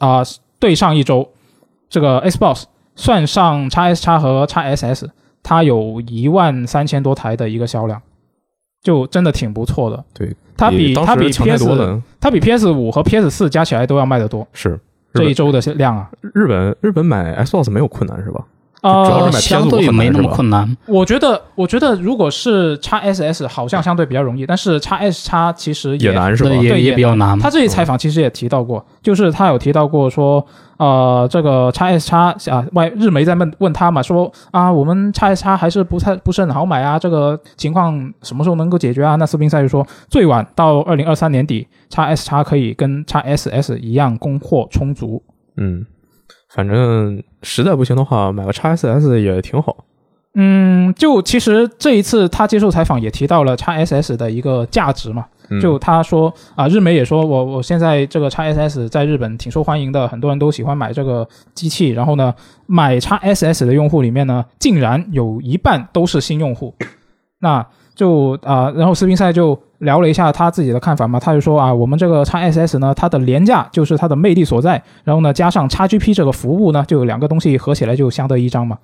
[0.00, 0.22] 啊，
[0.58, 1.26] 对上一周，
[1.88, 2.64] 这个 Xbox
[2.96, 5.08] 算上 x S x 和 x SS，
[5.42, 8.02] 它有一万三千多台的一个销量，
[8.82, 10.04] 就真的挺不错的。
[10.12, 14.46] 对，它比它比 PS 它比 PS 五和 PS 四加起来都要卖得多。
[14.52, 14.78] 是
[15.14, 16.10] 这一周的量啊。
[16.34, 18.44] 日本日本买 Xbox 没有困难是吧？
[18.82, 20.76] 呃，相对没那么困难。
[20.86, 26.50] 我觉得，我觉得如果是叉 SS，好像相对比较容易，但是叉 S 叉其实也难是吧？
[26.50, 27.38] 对，也比较难。
[27.38, 30.44] 他这一采访其实也提到过，就是他有提到过说，
[30.78, 39.16] 呃，这个叉 S 叉啊，外日媒在问问他嘛，说啊，我们叉 S 叉还是不太不是很好买啊，这个情况什么时候能够解决啊？
[39.16, 45.22] 那斯宾塞就说，最晚到二零二三年底，叉 S 叉可以跟叉 SS 一样供货充足。
[45.56, 45.84] 嗯。
[46.52, 49.76] 反正实在不行的话，买个 x SS 也挺好。
[50.34, 55.26] 嗯，就其实这一次他接受采访也提到了 x SS 的一个价值嘛。
[55.60, 61.88] 就他说啊，日媒也说我我现在这个 x SS 在日本挺受欢迎的，很多人都喜欢买这个机器。
[61.88, 62.32] 然后呢，
[62.66, 66.72] 买 x SS 的用户里面呢，竟然有一半都是新用户。
[67.40, 78.78] 那就啊，然后斯宾塞就聊了一下他自己的看法嘛，他就说啊，我们这个 x SS 呢，它的廉价就是它的魅力所在，然后呢，加上 x GP 这个服务呢，就有两个东西合起来就相得益彰嘛。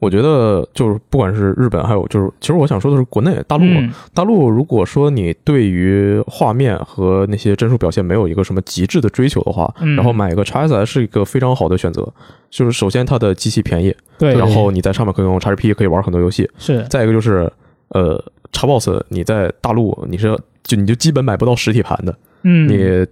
[0.00, 12.12] 我觉得就是不管是日本，还有就是，其实我想说的是国内大陆，嗯大陆如果说你对于画面和那些帧数表现没有一个什么极致的追求的话，嗯然后买一个 XSS 是一个非常好的选择。
[12.50, 16.50] 就是首先它的机器便宜，对，然后你在上面可以用 XGP 可以玩很多游戏。
[16.58, 17.48] 是再一个就是
[17.90, 18.20] 呃
[18.52, 23.06] ，Xbox 你在大陆你是就你就基本买不到实体盘的，嗯，你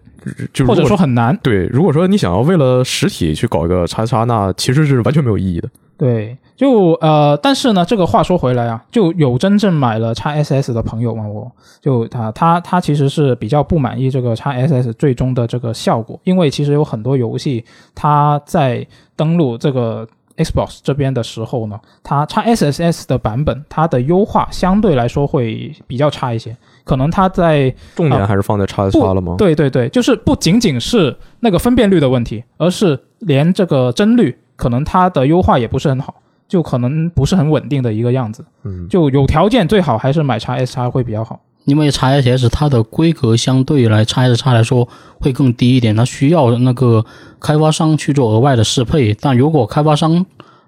[0.52, 1.36] 就或者说很难。
[1.42, 5.68] 对，如果说你想要为了实体去搞一个叉叉，那其实是完全没有意义的。
[5.98, 17.62] 对，就呃，但是呢，这个话说回来啊，就有真正买了 x SS 的朋友嘛，我就他他他其实是比较不满意这个 x SS 最终的这个效果，因为其实有很多游戏
[17.94, 20.08] 它在登录这个
[20.42, 29.34] Xbox 这边的时候呢，它 x SSS 的版本它的优化相对来说会比较差一些，可能它在重点还是放在叉 S 叉了吗？
[29.38, 36.14] 对对对，就是不仅仅是那个分辨率的问题，而是连这个帧率，可能它的优化也不是很好，
[36.48, 38.44] 就可能不是很稳定的一个样子。
[38.64, 41.40] 嗯，就有条件最好还是买 x S 叉会比较好。
[41.70, 44.88] 因为 x SS 它的规格相对来 x S 叉来说
[45.20, 47.04] 会更低一点，它需要那个
[47.38, 49.14] 开发商去做额外的适配。
[49.20, 50.26] 但如果开发商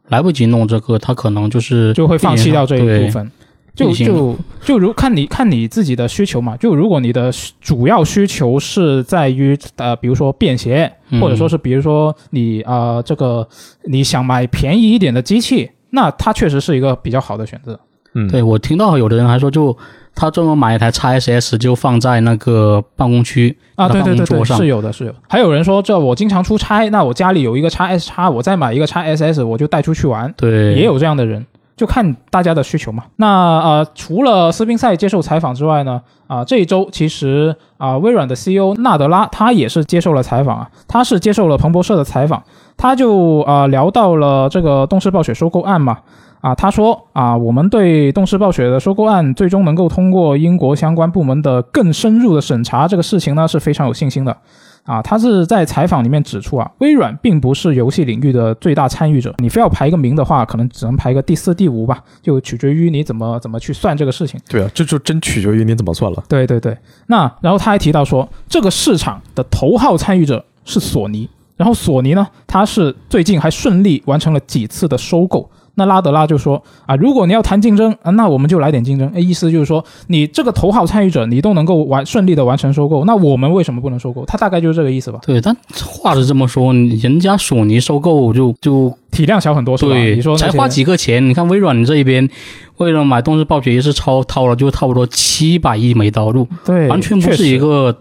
[0.09, 3.31] 来不及弄这个，它可能就是就会放弃掉这一部分。
[3.75, 13.49] 就就就如看你看你自己的需求嘛，就如果你的需主要需求是在于呃，比如说便携，嗯或者说是比如说你啊、呃这个
[13.87, 17.81] 你想买便宜一点的机器，那它确实是一个比较好的选择。
[18.15, 19.77] 嗯，对我听到有的人还说就。
[20.15, 25.19] 他专门买一台 x SS 就放在那个办公区啊，对对对对，是有的，是有的。
[25.29, 31.45] 还有人说，这我经常出差，那我家里有一个 x S 叉，我再买一个 x SS，我就带出去玩，对，也有这样的人，
[31.77, 33.05] 就看大家的需求嘛。
[33.17, 33.27] 那
[33.61, 42.43] 呃，除了斯宾塞接受采访之外呢，啊、这一周其实啊、微软的 CEO 纳德拉他也是接受了采访啊，他是接受了彭博社的采访，
[42.77, 45.99] 他就啊、聊到了这个动视暴雪收购案嘛。
[46.43, 54.37] 啊，他说啊，我们对动视暴雪的收购案最终能够通过英国相关部门的更深入的审查这个事情呢是非常有信心的。
[54.83, 64.41] 啊，他是在采访里面指出啊，微软并不是游戏领域的最大参与者，你非要排一个名的话，可能只能排个第四、第五吧，就取决于你怎么怎么去算这个事情。
[64.49, 66.25] 对啊，这就真取决于你怎么算了。
[66.29, 66.77] 对对对，
[67.07, 75.49] 那然后他还提到说，这个市场的头号参与者是索尼，然后索尼呢，它是最近还顺利完成了几次的收购。
[75.75, 79.11] 那拉德拉就说啊，如果你要谈竞争啊，那我们就来点竞争。
[79.15, 84.25] 哎，意思就是说，你这个头号参与者你都能够完顺利的完成收购，那我们为什么不能收购？
[84.27, 85.19] 他大概就是这个意思吧。
[85.27, 89.93] 对，但话是这么说，人家索尼收购就就体量小很多是吧？
[89.93, 91.27] 对，你说才花几个钱？
[91.27, 92.29] 你看微软这一边
[92.77, 97.97] 为了买动视暴雪也是超掏了就差不多七百亿美刀入，对，完全不是一个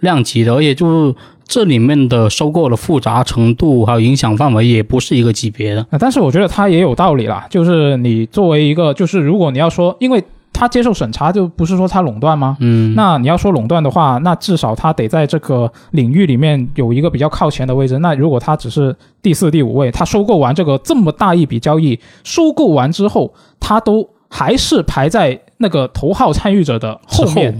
[0.00, 1.14] 量级的，而且就是
[1.50, 5.84] 这里面的收购的复杂程度还有影响范围也不是一个级别的。
[5.90, 10.22] 啊，但是我觉得他也有道理啦，就是你作为一个，就是如果你要说，因为
[10.52, 12.56] 他接受审查，就不是说他垄断吗？
[12.60, 17.98] 嗯，那你要说垄断的话，那至少他得在这个领域里面有一个比较靠前的位置。
[17.98, 27.54] 那如果他只是第四、第五位，他收购完这个这么大一笔交易，收购完之后，他都还是排在那个头号参与者的后面。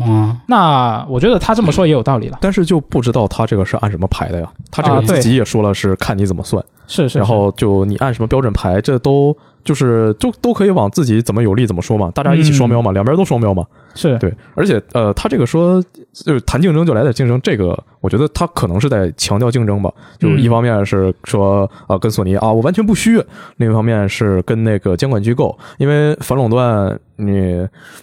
[0.47, 2.39] 那我觉得他这么说也有道理了。
[2.41, 4.51] 但是就不知道他这个是按什么排的呀？
[4.71, 13.65] 他这个自己也说了是看你怎么算，是是，然后就你按什么标准排，这都就是就都可以往自己怎么有利怎么说嘛，大家一起双标嘛，两边都双标嘛。
[13.95, 15.83] 是对，而且呃，他这个说
[16.13, 19.93] 就是谈竞争就来点竞争，这个我觉得他可能是在强调竞争吧。
[20.19, 23.21] 就嗯一方面是说啊、呃跟索尼啊我完全不虚，
[23.57, 27.35] 另一方面是跟那个监管机构，因为反垄断你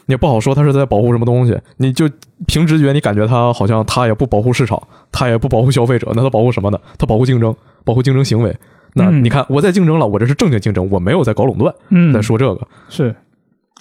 [0.08, 2.10] 你也不好说他是在保护什么东西，你就
[2.48, 6.78] 凭直觉你感觉他好像他也不保护市场，他也不保护消费者，那他保护什么呢？
[6.98, 7.56] 他保护竞争，
[7.86, 8.54] 保护竞争行为。
[8.98, 12.68] 那嗯你看，我在竞争了，我这是正经竞争，我没有在搞垄断，嗯，在说这个。
[12.90, 13.16] 是，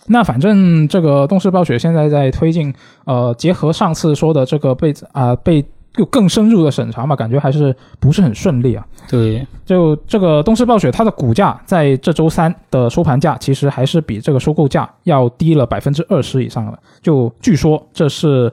[0.07, 2.73] 那反正这个动视暴雪现在在推进，
[3.05, 5.65] 呃，结合上次说的这个被啊、被
[5.95, 8.87] 就更深入的审查嘛，感觉还是不是很顺利啊。
[9.09, 16.79] 对，就这个动视暴雪，它的股价在这周三的收盘价其实还是比这个收购价要低了百分之二十以上了。
[17.01, 18.53] 就据说这是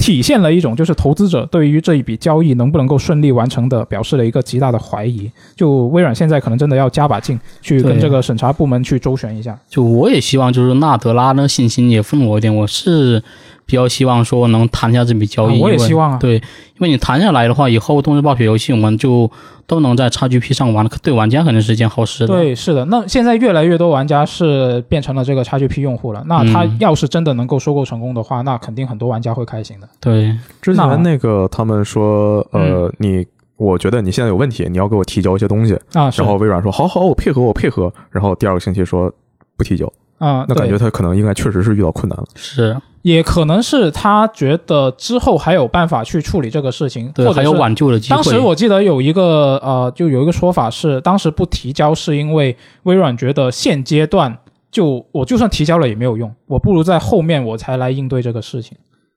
[0.00, 5.30] 体现了一种就是投资者对于这一笔交易能不能够顺利完成的表示了一个极大的怀疑。
[5.54, 9.56] 就微软现在可能真的要加把劲去跟这个审查部门去周旋一下。
[9.68, 13.22] 就我也希望就是纳德拉呢信心也分我一点，我是
[13.70, 16.42] 比较希望说能谈下这笔交易，啊我也希望啊对，因
[16.80, 19.30] 为你谈下来的话，以后动视暴雪游戏我们就
[19.68, 22.34] 都能在 XGP 上玩，对玩家肯定是一件好事的。
[22.34, 22.84] 对，是的。
[22.86, 26.24] 那现在越来越多玩家是变成了这个 XGP 用户了。
[26.26, 29.88] 那他嗯要是真的能够收购成功的话，那肯定很多玩家会开心的。
[30.00, 33.24] 对之那前那个他们说，呃，你
[33.56, 35.78] 我觉得你现在有问题，你要给我提交一些东西。
[35.92, 37.92] 啊，是然后微软说好好，我配合，我配合。
[38.10, 39.12] 然后第二个星期说
[39.56, 39.86] 不提交，
[40.18, 42.24] 啊，那感觉他可能应该确实是遇到困难了。
[42.34, 48.16] 是也可能是他觉得之后还有办法去处理这个事情，对，或者是还有挽救的机会。
[48.16, 54.36] 当时我记得有一个呃，就有一个说法是，当时不提交是因为微软觉得现阶段
[54.70, 58.76] 就我就算提交了也没有用，我不如在后面我才来应对这个事情，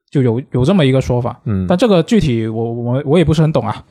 [0.10, 1.40] 就有有这么一个说法。
[1.46, 3.84] 嗯，但这个具体我我我也不是很懂啊。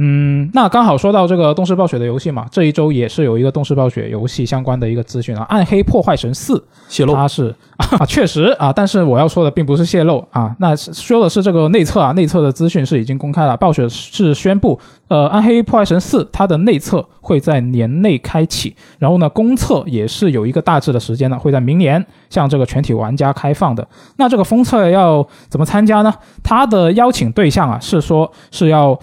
[0.00, 6.54] 嗯，那刚好说到这个动视暴雪的游戏嘛，这一周也是有一个动视暴雪游戏相关的一个资讯啊，《暗黑破坏神四》
[6.88, 13.56] 泄露它是 啊，确实啊，但是我要说的并不是泄露啊，那是说的是这个内测啊，内测的资讯是已经公开了。
[13.56, 23.84] 暴雪是宣布，呃，《暗黑破坏神四》它的内测会在年内开启，然后呢，公测也是有一个大致的时间呢，会在明年向这个全体玩家开放的。
[24.16, 26.14] 那这个封测要怎么参加呢？
[26.44, 28.96] 它的邀请对象啊，是说是要。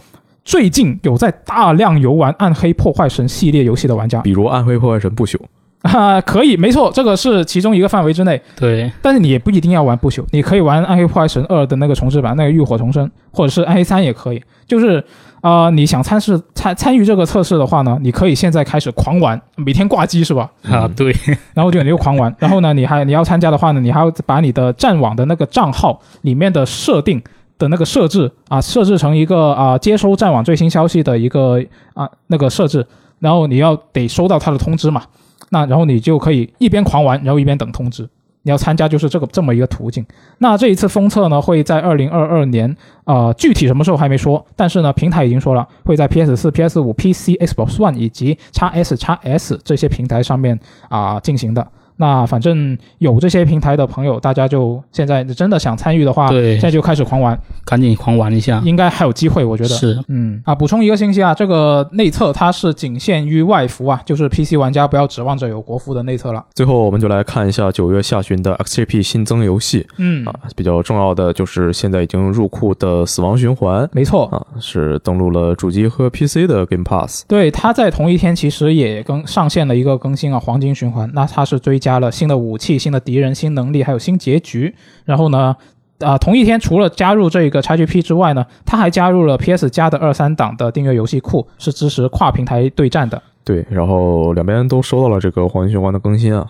[0.45, 5.35] 最近有在大量游玩《暗黑破坏神》系列游戏的玩家比如《暗黑破坏神不朽》，
[5.81, 8.39] 啊，可以，没错，这个是其中一个范围之内。
[8.55, 14.41] 对但是你也不一定要玩不朽，你可以玩《暗黑破坏神二》的那个重置版，那个浴火重生，或者是《暗黑三》也可以。
[14.67, 15.03] 就是
[15.41, 20.49] 啊、呃你想参试参参与这个测试的话呢，你可以现在开始狂玩，每天挂机是吧？
[20.69, 21.11] 啊，对，
[21.55, 27.21] 然后就你就狂玩，然后呢，你还你要参加的话呢，你还要把你的战网的那个账号里面的设定
[27.57, 31.61] 的那个设置啊，设置成一个啊接收战网最新消息的一个
[31.93, 32.85] 啊那个设置，
[33.19, 35.03] 然后你要得收到它的通知嘛，
[35.49, 38.07] 那然后你就可以一边狂玩，然后一边等通知。
[38.47, 40.05] 你要参加就是这个这么一个途径。
[40.37, 50.59] 那这一次封测呢，会在二零二二年，呃，具体什么时候还没说，但是呢，平台已经说了，会在 PS 四、PS 五、PC、Xbox One 以及 x S、x S 这些平台上面
[50.89, 51.67] 啊、进行的。
[51.97, 58.61] 那反正有这些平台的朋友，大家就现在真的想参与的话，对现在就开始狂玩，赶紧狂玩一下。
[58.65, 59.69] 应该还有机会，我觉得。
[59.69, 66.43] 是嗯啊，补充一个信息啊，这个内测它是仅限于外服啊，就是 PC 玩家不要指望着有国服的内测了。
[66.53, 77.25] 最后我们就来看一下九月下旬的 XGP 新增游戏嗯，啊，比较重要的就是现在已经入库的《死亡循环》没错，啊，是登录了主机和 PC 的 Game Pass。
[77.27, 81.09] 对，它在同一天其实也更上线了一个更新啊，黄金循环。
[81.13, 84.73] 那它是追加了新的武器、新的敌人、新能力，还有新结局。
[85.03, 85.55] 然后呢，
[85.99, 93.21] 啊、同一天除了加入这个 XGP 之外呢，它还加入了 PS 加的二三档的订阅游戏库，是支持跨平台对战的。
[93.43, 96.47] 对，然后两边都收到了这个黄金循环的更新啊。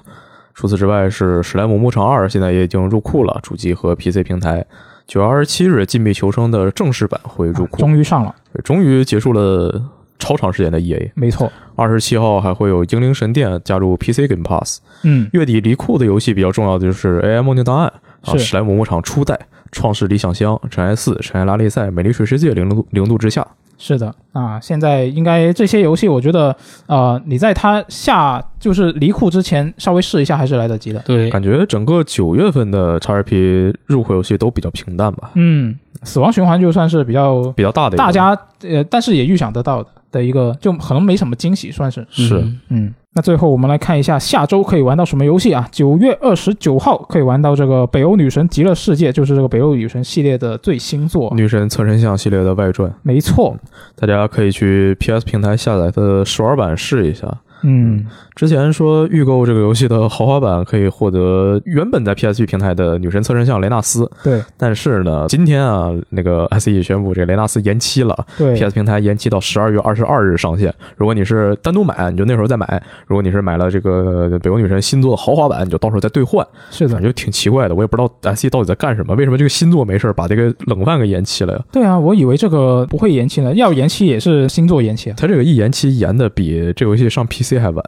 [0.53, 4.65] 除此之外，是《史莱姆牧场二》现在也已经入库了，主机和 PC 平台。
[5.05, 8.33] 九月二十七日，《禁闭求生》的正式版会入库，终于上了，
[8.63, 9.81] 终于结束了
[10.19, 11.11] 超长时间的 EA。
[11.15, 11.51] 没错。
[11.75, 14.79] 二十七号还会有《英灵神殿》加入 PC Game Pass。
[15.03, 17.91] 嗯，月底离库的游戏比较重要的就是《AI 梦境档案》
[18.31, 19.35] 啊，《史莱姆牧场初代》、
[19.71, 23.41] 《创世理想乡》、《尘埃四》、《尘埃拉力赛》、《美丽水世界》、《零度零度之下》。
[23.77, 26.55] 是的啊，现在应该这些游戏，我觉得
[26.87, 30.99] 呃，你在它下就是离库之前稍微试一下还是来得及的。
[30.99, 38.29] 对，感觉整个九月份的 XRP 入库游戏都比较平淡吧，嗯，死亡循环就算是比较比较大的一个大家
[38.63, 42.07] 呃，但是也预想得到的的一个，就可能没什么惊喜，算是。
[42.09, 45.67] 是嗯嗯，那最后我们来看一下下周可以玩到什么游戏啊？
[45.71, 51.31] 九月二十九号可以玩到这个《北欧女神极乐世界》，就是这个《北欧女神》系列的最新作。
[51.35, 53.55] 女神侧身像系列的外传，没错，
[53.95, 57.27] 大家可以去 PS 平台下载它的试玩版试一下。
[57.63, 58.05] 嗯，
[58.35, 70.73] 之前说预购这个游戏的豪华版可以获得原本在 PSP 平台的女神侧身像雷纳斯，对但是呢，今天啊，那个 SE 宣布这个雷纳斯延期了对，，PS 平台延期到十二月二十二日上线。
[70.97, 72.65] 如果你是单独买，你就那时候再买；
[73.07, 76.45] 如果你是买了这个北欧女神新作的豪华版，你就到时候再兑换。
[76.69, 81.63] 是的，感觉挺奇怪的，我也不知道 SE 到底在干什么，为什么这个新作没事把这个冷饭给延期了呀？
[81.71, 85.15] 对啊，我以为这个不会延期呢，要延期也是新作延期啊。
[85.17, 87.85] 它这个一延期延的比这游戏上 PC 还晚。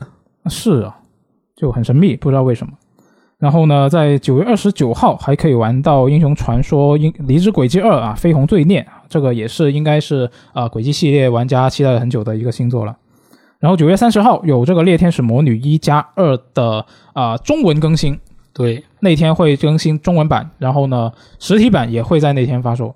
[0.49, 0.95] 是啊，
[1.55, 2.73] 就很神秘，不知道为什么。
[3.39, 12.97] 然后呢，在九月二十九号还可以玩到《英雄传说：英离之轨迹二》啊，《绯红罪孽》啊，这个也是应该是啊、呃轨迹系列玩家期待了很久的一个新作了。
[13.59, 18.19] 然后九月三十号有这个《猎天使魔女一加二》的啊、中文更新，
[18.53, 22.95] 对，那天会更新中文版，然后呢，实体版也会在那天发售，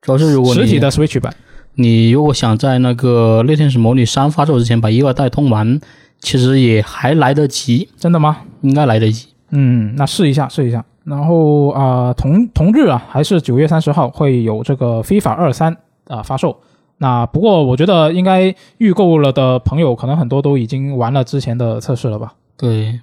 [0.00, 1.34] 主要是如果你实体的 Switch 版。
[1.80, 5.80] 你如果想在那个《猎天使魔女三》发售之前把一二代通完，
[6.18, 8.38] 其实也还来得及，真的吗？
[8.62, 9.28] 应该来得及。
[9.50, 10.84] 嗯，那试一下，试一下。
[11.04, 15.72] 然后啊、同同日啊，还是九月三十号会有这个《非法二三》
[16.14, 16.58] 啊发售。
[16.96, 22.32] 那不过我觉得应该预购了的朋友，可能很多都已经玩了之前的测试了吧？
[22.56, 22.98] 对，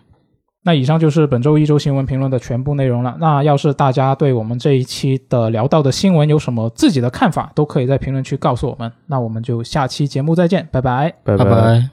[0.66, 11.14] 那以上就是本周一周新闻评论的全部内容了，那要是大家对我们这一期的聊到的新闻有什么自己的看法，都可以在评论区告诉我们，那我们就下期节目再见，拜拜。
[11.24, 11.90] 拜拜。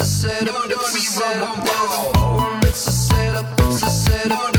[0.00, 2.62] It's a setup, it's a setup.
[2.62, 4.57] It's a setup, it's a setup.